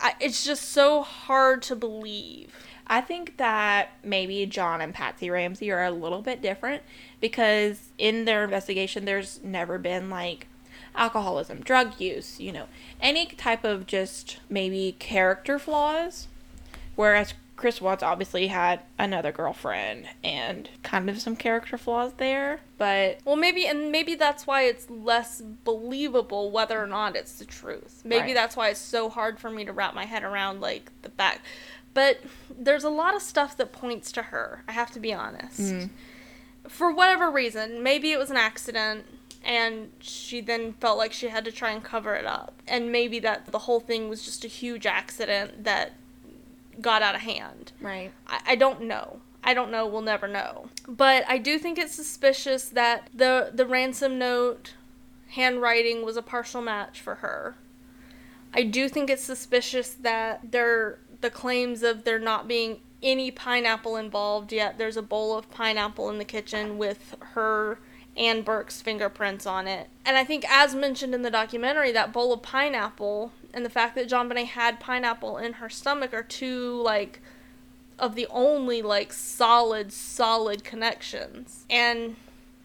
I, 0.00 0.14
it's 0.20 0.44
just 0.44 0.64
so 0.64 1.02
hard 1.02 1.62
to 1.62 1.76
believe. 1.76 2.52
I 2.86 3.00
think 3.00 3.38
that 3.38 3.92
maybe 4.04 4.44
John 4.44 4.82
and 4.82 4.92
Patsy 4.92 5.30
Ramsey 5.30 5.70
are 5.70 5.84
a 5.84 5.90
little 5.90 6.20
bit 6.20 6.42
different 6.42 6.82
because 7.20 7.90
in 7.96 8.26
their 8.26 8.44
investigation, 8.44 9.06
there's 9.06 9.40
never 9.42 9.78
been 9.78 10.10
like 10.10 10.46
alcoholism, 10.94 11.60
drug 11.60 11.98
use, 12.00 12.38
you 12.38 12.52
know, 12.52 12.66
any 13.00 13.26
type 13.26 13.64
of 13.64 13.86
just 13.86 14.40
maybe 14.50 14.96
character 14.98 15.58
flaws. 15.58 16.28
Whereas 16.94 17.32
Chris 17.56 17.80
Watts 17.80 18.02
obviously 18.02 18.46
had 18.48 18.80
another 18.98 19.30
girlfriend 19.30 20.08
and 20.24 20.68
kind 20.82 21.08
of 21.10 21.20
some 21.20 21.36
character 21.36 21.76
flaws 21.78 22.12
there. 22.16 22.60
But 22.78 23.18
Well, 23.24 23.36
maybe, 23.36 23.66
and 23.66 23.92
maybe 23.92 24.14
that's 24.14 24.46
why 24.46 24.62
it's 24.62 24.88
less 24.90 25.40
believable 25.40 26.50
whether 26.50 26.82
or 26.82 26.86
not 26.86 27.14
it's 27.14 27.34
the 27.38 27.44
truth. 27.44 28.02
Maybe 28.04 28.28
Right. 28.28 28.34
that's 28.34 28.56
why 28.56 28.70
it's 28.70 28.80
so 28.80 29.08
hard 29.08 29.38
for 29.38 29.50
me 29.50 29.64
to 29.64 29.72
wrap 29.72 29.94
my 29.94 30.06
head 30.06 30.24
around, 30.24 30.60
like, 30.60 30.90
the 31.02 31.08
back. 31.10 31.40
But 31.94 32.20
there's 32.50 32.84
a 32.84 32.90
lot 32.90 33.14
of 33.14 33.22
stuff 33.22 33.56
that 33.58 33.70
points 33.70 34.10
to 34.12 34.22
her, 34.22 34.64
I 34.66 34.72
have 34.72 34.90
to 34.92 35.00
be 35.00 35.12
honest. 35.12 35.60
Mm. 35.60 35.90
For 36.68 36.90
whatever 36.92 37.30
reason, 37.30 37.82
maybe 37.82 38.12
it 38.12 38.18
was 38.18 38.30
an 38.30 38.36
accident 38.36 39.04
and 39.44 39.90
she 39.98 40.40
then 40.40 40.72
felt 40.74 40.96
like 40.96 41.12
she 41.12 41.28
had 41.28 41.44
to 41.44 41.52
try 41.52 41.70
and 41.70 41.82
cover 41.82 42.14
it 42.14 42.24
up. 42.24 42.54
And 42.66 42.90
maybe 42.92 43.18
that 43.20 43.46
the 43.46 43.58
whole 43.60 43.80
thing 43.80 44.08
was 44.08 44.24
just 44.24 44.44
a 44.44 44.48
huge 44.48 44.86
accident 44.86 45.64
that 45.64 45.92
got 46.80 47.02
out 47.02 47.14
of 47.14 47.20
hand. 47.20 47.72
right. 47.80 48.12
I, 48.26 48.40
I 48.48 48.54
don't 48.56 48.82
know. 48.82 49.20
I 49.44 49.54
don't 49.54 49.70
know. 49.70 49.86
We'll 49.86 50.02
never 50.02 50.28
know. 50.28 50.68
But 50.86 51.24
I 51.28 51.38
do 51.38 51.58
think 51.58 51.78
it's 51.78 51.94
suspicious 51.94 52.68
that 52.68 53.08
the 53.14 53.50
the 53.52 53.66
ransom 53.66 54.18
note 54.18 54.74
handwriting 55.30 56.04
was 56.04 56.16
a 56.16 56.22
partial 56.22 56.62
match 56.62 57.00
for 57.00 57.16
her. 57.16 57.56
I 58.54 58.62
do 58.64 58.88
think 58.88 59.10
it's 59.10 59.24
suspicious 59.24 59.90
that 59.94 60.52
there 60.52 60.98
the 61.20 61.30
claims 61.30 61.82
of 61.82 62.04
there 62.04 62.18
not 62.18 62.46
being 62.46 62.80
any 63.02 63.30
pineapple 63.30 63.96
involved 63.96 64.52
yet 64.52 64.78
there's 64.78 64.96
a 64.96 65.02
bowl 65.02 65.36
of 65.36 65.50
pineapple 65.50 66.08
in 66.08 66.18
the 66.18 66.24
kitchen 66.24 66.78
with 66.78 67.16
her 67.20 67.78
and 68.16 68.44
Burke's 68.44 68.82
fingerprints 68.82 69.46
on 69.46 69.66
it. 69.66 69.88
And 70.04 70.16
I 70.16 70.24
think 70.24 70.44
as 70.48 70.74
mentioned 70.74 71.14
in 71.14 71.22
the 71.22 71.30
documentary 71.30 71.92
that 71.92 72.12
bowl 72.12 72.32
of 72.32 72.42
pineapple 72.42 73.32
and 73.54 73.64
the 73.64 73.70
fact 73.70 73.94
that 73.94 74.08
JonBenét 74.08 74.46
had 74.46 74.80
pineapple 74.80 75.38
in 75.38 75.54
her 75.54 75.68
stomach 75.68 76.14
are 76.14 76.22
two 76.22 76.80
like 76.82 77.20
of 77.98 78.14
the 78.14 78.26
only 78.30 78.82
like 78.82 79.12
solid 79.12 79.92
solid 79.92 80.64
connections. 80.64 81.64
And 81.70 82.16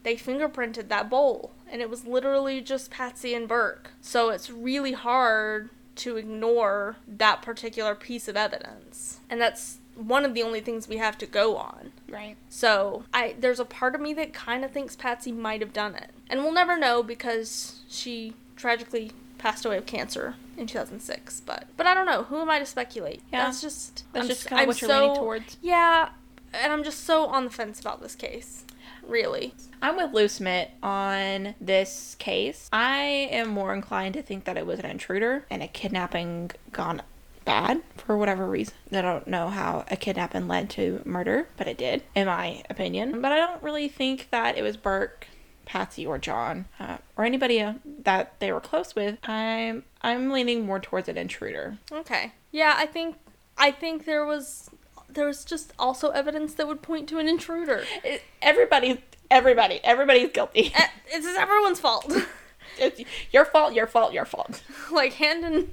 they 0.03 0.15
fingerprinted 0.15 0.87
that 0.87 1.09
bowl 1.09 1.51
and 1.69 1.81
it 1.81 1.89
was 1.89 2.05
literally 2.05 2.61
just 2.61 2.91
Patsy 2.91 3.33
and 3.33 3.47
Burke. 3.47 3.91
So 4.01 4.29
it's 4.29 4.49
really 4.49 4.93
hard 4.93 5.69
to 5.97 6.17
ignore 6.17 6.97
that 7.07 7.41
particular 7.41 7.95
piece 7.95 8.27
of 8.27 8.37
evidence. 8.37 9.19
And 9.29 9.41
that's 9.41 9.79
one 9.95 10.23
of 10.23 10.33
the 10.33 10.43
only 10.43 10.61
things 10.61 10.87
we 10.87 10.97
have 10.97 11.17
to 11.17 11.25
go 11.25 11.57
on. 11.57 11.91
Right. 12.09 12.37
so 12.49 13.03
I 13.13 13.35
there's 13.37 13.59
a 13.59 13.65
part 13.65 13.95
of 13.95 14.01
me 14.01 14.13
that 14.13 14.33
kind 14.33 14.63
of 14.63 14.71
thinks 14.71 14.95
Patsy 14.95 15.31
might 15.31 15.59
have 15.61 15.73
done 15.73 15.95
it, 15.95 16.11
and 16.29 16.41
we'll 16.41 16.53
never 16.53 16.77
know 16.77 17.03
because 17.03 17.81
she 17.89 18.33
tragically 18.55 19.11
passed 19.37 19.65
away 19.65 19.77
of 19.77 19.85
cancer 19.85 20.35
in 20.57 20.67
2006. 20.67 21.41
But 21.41 21.65
but 21.77 21.87
I 21.87 21.93
don't 21.93 22.05
know. 22.05 22.23
Who 22.23 22.41
am 22.41 22.49
I 22.49 22.59
to 22.59 22.65
speculate? 22.65 23.21
Yeah. 23.31 23.45
that's 23.45 23.61
just 23.61 24.03
That's 24.13 24.23
I'm 24.23 24.27
just 24.27 24.47
kinda 24.47 24.63
I'm 24.63 24.67
what 24.67 24.81
you're 24.81 24.89
so, 24.89 25.01
leaning 25.01 25.15
towards. 25.17 25.57
Yeah, 25.61 26.09
and 26.53 26.73
I'm 26.73 26.83
just 26.83 27.03
so 27.03 27.25
on 27.27 27.45
the 27.45 27.51
fence 27.51 27.79
about 27.79 28.01
this 28.01 28.15
case. 28.15 28.63
Really. 29.05 29.53
I'm 29.81 29.95
with 29.95 30.11
Lou 30.13 30.27
Smith 30.27 30.69
on 30.83 31.55
this 31.61 32.15
case. 32.19 32.69
I 32.73 33.29
am 33.31 33.47
more 33.47 33.73
inclined 33.73 34.15
to 34.15 34.21
think 34.21 34.43
that 34.45 34.57
it 34.57 34.65
was 34.65 34.79
an 34.79 34.85
intruder 34.85 35.45
and 35.49 35.63
a 35.63 35.67
kidnapping 35.67 36.51
gone 36.73 37.01
bad 37.45 37.81
for 37.95 38.17
whatever 38.17 38.45
reason. 38.45 38.75
I 38.91 39.01
don't 39.01 39.25
know 39.25 39.47
how 39.47 39.85
a 39.89 39.95
kidnapping 39.95 40.49
led 40.49 40.69
to 40.71 41.01
murder, 41.05 41.47
but 41.55 41.67
it 41.67 41.77
did, 41.77 42.03
in 42.13 42.27
my 42.27 42.63
opinion. 42.69 43.21
But 43.21 43.31
I 43.31 43.37
don't 43.37 43.63
really 43.63 43.87
think 43.87 44.27
that 44.31 44.57
it 44.57 44.63
was 44.63 44.75
Burke, 44.75 45.27
Patsy, 45.67 46.05
or 46.05 46.17
John, 46.17 46.65
uh, 46.79 46.97
or 47.15 47.25
anybody 47.25 47.61
uh, 47.61 47.73
that 48.03 48.39
they 48.39 48.51
were 48.51 48.61
close 48.61 48.95
with. 48.95 49.17
I'm 49.27 49.83
I'm 50.01 50.31
leaning 50.31 50.65
more 50.65 50.79
towards 50.79 51.07
an 51.09 51.17
intruder. 51.17 51.77
Okay. 51.91 52.31
Yeah, 52.51 52.73
I 52.77 52.85
think 52.87 53.17
I 53.57 53.71
think 53.71 54.05
there 54.05 54.25
was 54.25 54.69
there 55.09 55.27
was 55.27 55.45
just 55.45 55.73
also 55.77 56.09
evidence 56.09 56.53
that 56.55 56.67
would 56.67 56.81
point 56.81 57.07
to 57.09 57.19
an 57.19 57.27
intruder. 57.27 57.83
It, 58.03 58.23
everybody's 58.41 58.97
everybody 59.29 59.79
everybody's 59.83 60.31
guilty. 60.31 60.73
It's 61.09 61.25
just 61.25 61.39
everyone's 61.39 61.79
fault. 61.79 62.11
it's 62.79 63.01
your 63.31 63.45
fault. 63.45 63.73
Your 63.73 63.87
fault. 63.87 64.13
Your 64.13 64.25
fault. 64.25 64.63
like 64.91 65.13
Handon 65.13 65.69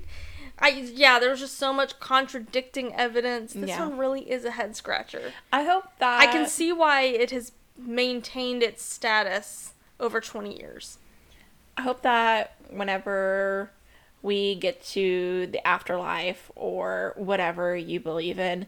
I 0.59 0.69
yeah, 0.69 1.19
there 1.19 1.31
was 1.31 1.41
just 1.41 1.59
so 1.59 1.73
much 1.73 1.99
contradicting 2.01 2.95
evidence. 2.95 3.53
This 3.53 3.71
Yeah. 3.71 3.87
one 3.89 3.99
really 3.99 4.31
is 4.31 4.45
a 4.45 4.53
head 4.53 4.77
scratcher. 4.77 5.33
I 5.53 5.65
hope 5.65 5.85
that 5.99 6.21
I 6.21 6.27
can 6.27 6.47
see 6.47 6.73
why 6.73 7.03
it 7.03 7.31
has 7.31 7.53
maintained 7.77 8.63
its 8.63 8.83
status 8.83 9.73
over 10.05 10.21
20 10.21 10.59
years. 10.59 10.99
I 11.77 11.83
hope 11.83 12.03
that 12.03 12.55
whenever 12.71 13.71
we 14.23 14.55
get 14.55 14.83
to 14.85 15.47
the 15.49 15.67
afterlife 15.67 16.51
or 16.55 17.13
whatever 17.17 17.77
you 17.77 18.01
believe 18.01 18.39
in, 18.39 18.67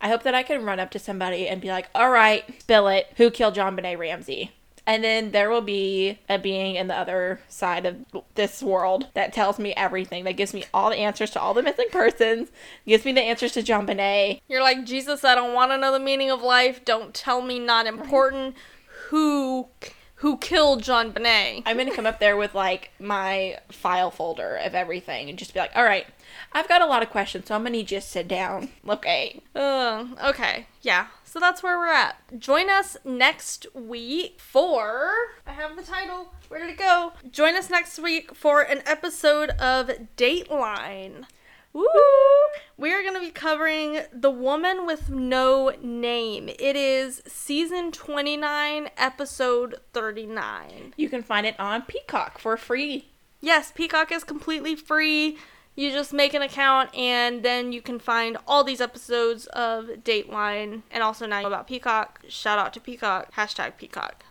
I 0.00 0.08
hope 0.08 0.22
that 0.24 0.34
I 0.34 0.42
can 0.42 0.64
run 0.64 0.80
up 0.80 0.90
to 0.92 0.98
somebody 0.98 1.48
and 1.48 1.60
be 1.60 1.68
like, 1.68 1.88
all 1.94 2.10
right, 2.10 2.44
spill 2.60 2.88
it. 2.88 3.12
Who 3.16 3.30
killed 3.30 3.54
JonBenét 3.54 3.98
Ramsey? 3.98 4.52
And 4.86 5.04
then 5.04 5.32
there 5.32 5.50
will 5.50 5.60
be 5.60 6.18
a 6.30 6.38
being 6.38 6.76
in 6.76 6.86
the 6.86 6.96
other 6.96 7.40
side 7.46 7.84
of 7.84 7.96
this 8.36 8.62
world 8.62 9.08
that 9.12 9.34
tells 9.34 9.58
me 9.58 9.74
everything, 9.74 10.24
that 10.24 10.38
gives 10.38 10.54
me 10.54 10.64
all 10.72 10.88
the 10.88 10.96
answers 10.96 11.30
to 11.32 11.40
all 11.40 11.52
the 11.52 11.62
missing 11.62 11.88
persons, 11.92 12.50
gives 12.86 13.04
me 13.04 13.12
the 13.12 13.20
answers 13.20 13.52
to 13.52 13.62
JonBenét. 13.62 14.40
You're 14.48 14.62
like, 14.62 14.86
Jesus, 14.86 15.24
I 15.24 15.34
don't 15.34 15.52
want 15.52 15.72
to 15.72 15.78
know 15.78 15.92
the 15.92 15.98
meaning 15.98 16.30
of 16.30 16.40
life. 16.40 16.86
Don't 16.86 17.12
tell 17.12 17.42
me 17.42 17.58
not 17.58 17.86
important. 17.86 18.54
Who 19.08 19.68
who 20.18 20.36
killed 20.36 20.82
JonBenét. 20.82 21.62
I'm 21.64 21.76
gonna 21.76 21.94
come 21.94 22.06
up 22.06 22.18
there 22.18 22.36
with 22.36 22.54
like 22.54 22.90
my 22.98 23.58
file 23.70 24.10
folder 24.10 24.56
of 24.56 24.74
everything 24.74 25.28
and 25.28 25.38
just 25.38 25.54
be 25.54 25.60
like, 25.60 25.70
all 25.76 25.84
right, 25.84 26.06
I've 26.52 26.68
got 26.68 26.82
a 26.82 26.86
lot 26.86 27.02
of 27.02 27.10
questions, 27.10 27.46
so 27.46 27.54
I'm 27.54 27.62
gonna 27.62 27.70
need 27.70 27.90
you 27.90 28.00
to 28.00 28.06
sit 28.06 28.26
down. 28.26 28.70
Okay. 28.88 29.40
Uh, 29.54 30.06
okay, 30.24 30.66
yeah. 30.82 31.06
So 31.24 31.38
that's 31.38 31.62
where 31.62 31.78
we're 31.78 31.92
at. 31.92 32.16
Join 32.38 32.68
us 32.68 32.96
next 33.04 33.66
week 33.74 34.40
for. 34.40 35.12
I 35.46 35.52
have 35.52 35.76
the 35.76 35.82
title. 35.82 36.32
Where 36.48 36.58
did 36.58 36.70
it 36.70 36.78
go? 36.78 37.12
Join 37.30 37.54
us 37.54 37.70
next 37.70 37.98
week 37.98 38.34
for 38.34 38.62
an 38.62 38.82
episode 38.86 39.50
of 39.50 39.90
Dateline. 40.16 41.26
Woo! 41.78 41.86
We 42.76 42.92
are 42.92 43.02
going 43.02 43.14
to 43.14 43.20
be 43.20 43.30
covering 43.30 44.00
The 44.12 44.32
Woman 44.32 44.84
with 44.84 45.10
No 45.10 45.72
Name. 45.80 46.48
It 46.48 46.74
is 46.74 47.22
season 47.28 47.92
29, 47.92 48.90
episode 48.96 49.76
39. 49.92 50.94
You 50.96 51.08
can 51.08 51.22
find 51.22 51.46
it 51.46 51.54
on 51.60 51.82
Peacock 51.82 52.40
for 52.40 52.56
free. 52.56 53.10
Yes, 53.40 53.70
Peacock 53.72 54.10
is 54.10 54.24
completely 54.24 54.74
free. 54.74 55.38
You 55.76 55.92
just 55.92 56.12
make 56.12 56.34
an 56.34 56.42
account 56.42 56.92
and 56.96 57.44
then 57.44 57.70
you 57.70 57.80
can 57.80 58.00
find 58.00 58.38
all 58.44 58.64
these 58.64 58.80
episodes 58.80 59.46
of 59.46 59.86
Dateline. 60.02 60.82
And 60.90 61.04
also 61.04 61.26
now 61.26 61.38
you 61.38 61.42
know 61.44 61.48
about 61.50 61.68
Peacock. 61.68 62.22
Shout 62.26 62.58
out 62.58 62.72
to 62.72 62.80
Peacock. 62.80 63.32
Hashtag 63.34 63.76
Peacock. 63.76 64.24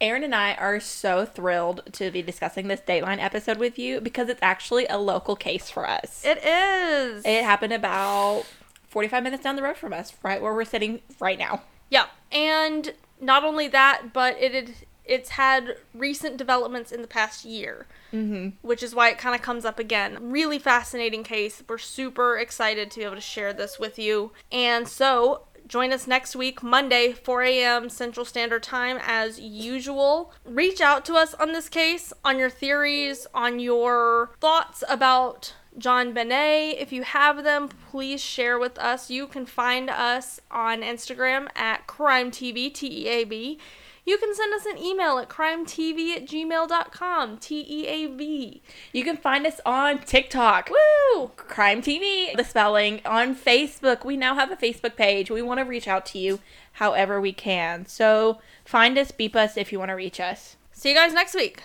Erin 0.00 0.24
and 0.24 0.34
I 0.34 0.54
are 0.54 0.80
so 0.80 1.24
thrilled 1.26 1.82
to 1.92 2.10
be 2.10 2.22
discussing 2.22 2.68
this 2.68 2.80
Dateline 2.80 3.22
episode 3.22 3.58
with 3.58 3.78
you 3.78 4.00
because 4.00 4.28
it's 4.28 4.42
actually 4.42 4.86
a 4.86 4.96
local 4.96 5.36
case 5.36 5.68
for 5.70 5.88
us. 5.88 6.24
It 6.24 6.38
is. 6.44 7.24
It 7.24 7.44
happened 7.44 7.72
about 7.72 8.44
45 8.88 9.22
minutes 9.22 9.42
down 9.44 9.56
the 9.56 9.62
road 9.62 9.76
from 9.76 9.92
us, 9.92 10.14
right 10.22 10.40
where 10.40 10.54
we're 10.54 10.64
sitting 10.64 11.00
right 11.20 11.38
now. 11.38 11.62
yeah. 11.90 12.06
And 12.32 12.94
not 13.20 13.44
only 13.44 13.68
that, 13.68 14.12
but 14.14 14.36
it 14.40 14.54
had, 14.54 14.72
it's 15.04 15.30
had 15.30 15.76
recent 15.92 16.36
developments 16.36 16.92
in 16.92 17.02
the 17.02 17.08
past 17.08 17.44
year. 17.44 17.86
Mm-hmm. 18.12 18.56
which 18.66 18.82
is 18.82 18.92
why 18.92 19.08
it 19.10 19.18
kind 19.18 19.36
of 19.36 19.40
comes 19.42 19.64
up 19.64 19.78
again. 19.78 20.32
Really 20.32 20.58
fascinating 20.58 21.22
case. 21.22 21.62
We're 21.68 21.78
super 21.78 22.36
excited 22.36 22.90
to 22.90 22.98
be 22.98 23.04
able 23.04 23.14
to 23.14 23.20
share 23.20 23.52
this 23.52 23.78
with 23.78 24.00
you. 24.00 24.32
And 24.50 24.88
so, 24.88 25.42
join 25.70 25.92
us 25.92 26.08
next 26.08 26.34
week, 26.34 26.64
Monday, 26.64 27.12
4 27.12 27.42
a.m. 27.44 27.88
Central 27.88 28.26
Standard 28.26 28.64
Time, 28.64 28.98
as 29.06 29.38
usual. 29.38 30.32
Reach 30.44 30.80
out 30.80 31.04
to 31.04 31.14
us 31.14 31.32
on 31.34 31.52
this 31.52 31.68
case, 31.68 32.12
on 32.24 32.40
your 32.40 32.50
theories, 32.50 33.28
on 33.32 33.60
your 33.60 34.32
thoughts 34.40 34.82
about 34.88 35.54
JonBenét. 35.78 36.74
If 36.76 36.92
you 36.92 37.04
have 37.04 37.44
them, 37.44 37.68
please 37.90 38.20
share 38.20 38.58
with 38.58 38.78
us. 38.80 39.10
You 39.10 39.28
can 39.28 39.46
find 39.46 39.88
us 39.88 40.40
on 40.50 40.82
Instagram 40.82 41.46
at 41.54 41.86
CrimeTV, 41.86 42.74
T 42.74 43.04
E 43.04 43.08
A 43.08 43.24
B. 43.24 43.58
You 44.04 44.18
can 44.18 44.34
send 44.34 44.54
us 44.54 44.66
an 44.66 44.78
email 44.78 45.18
at 45.18 45.28
crimetv 45.28 46.16
at 46.16 46.26
gmail.com, 46.26 47.38
T 47.38 47.66
E 47.68 47.86
A 47.86 48.06
V. 48.06 48.62
You 48.92 49.04
can 49.04 49.16
find 49.16 49.46
us 49.46 49.60
on 49.64 50.00
TikTok. 50.00 50.70
Woo! 50.70 51.28
Crime 51.36 51.82
TV, 51.82 52.34
the 52.34 52.44
spelling 52.44 53.00
on 53.04 53.36
Facebook. 53.36 54.04
We 54.04 54.16
now 54.16 54.34
have 54.34 54.50
a 54.50 54.56
Facebook 54.56 54.96
page. 54.96 55.30
We 55.30 55.42
want 55.42 55.60
to 55.60 55.64
reach 55.64 55.88
out 55.88 56.06
to 56.06 56.18
you 56.18 56.40
however 56.72 57.20
we 57.20 57.32
can. 57.32 57.86
So 57.86 58.40
find 58.64 58.96
us, 58.98 59.10
beep 59.10 59.36
us 59.36 59.56
if 59.56 59.72
you 59.72 59.78
want 59.78 59.90
to 59.90 59.94
reach 59.94 60.20
us. 60.20 60.56
See 60.72 60.90
you 60.90 60.94
guys 60.94 61.12
next 61.12 61.34
week. 61.34 61.62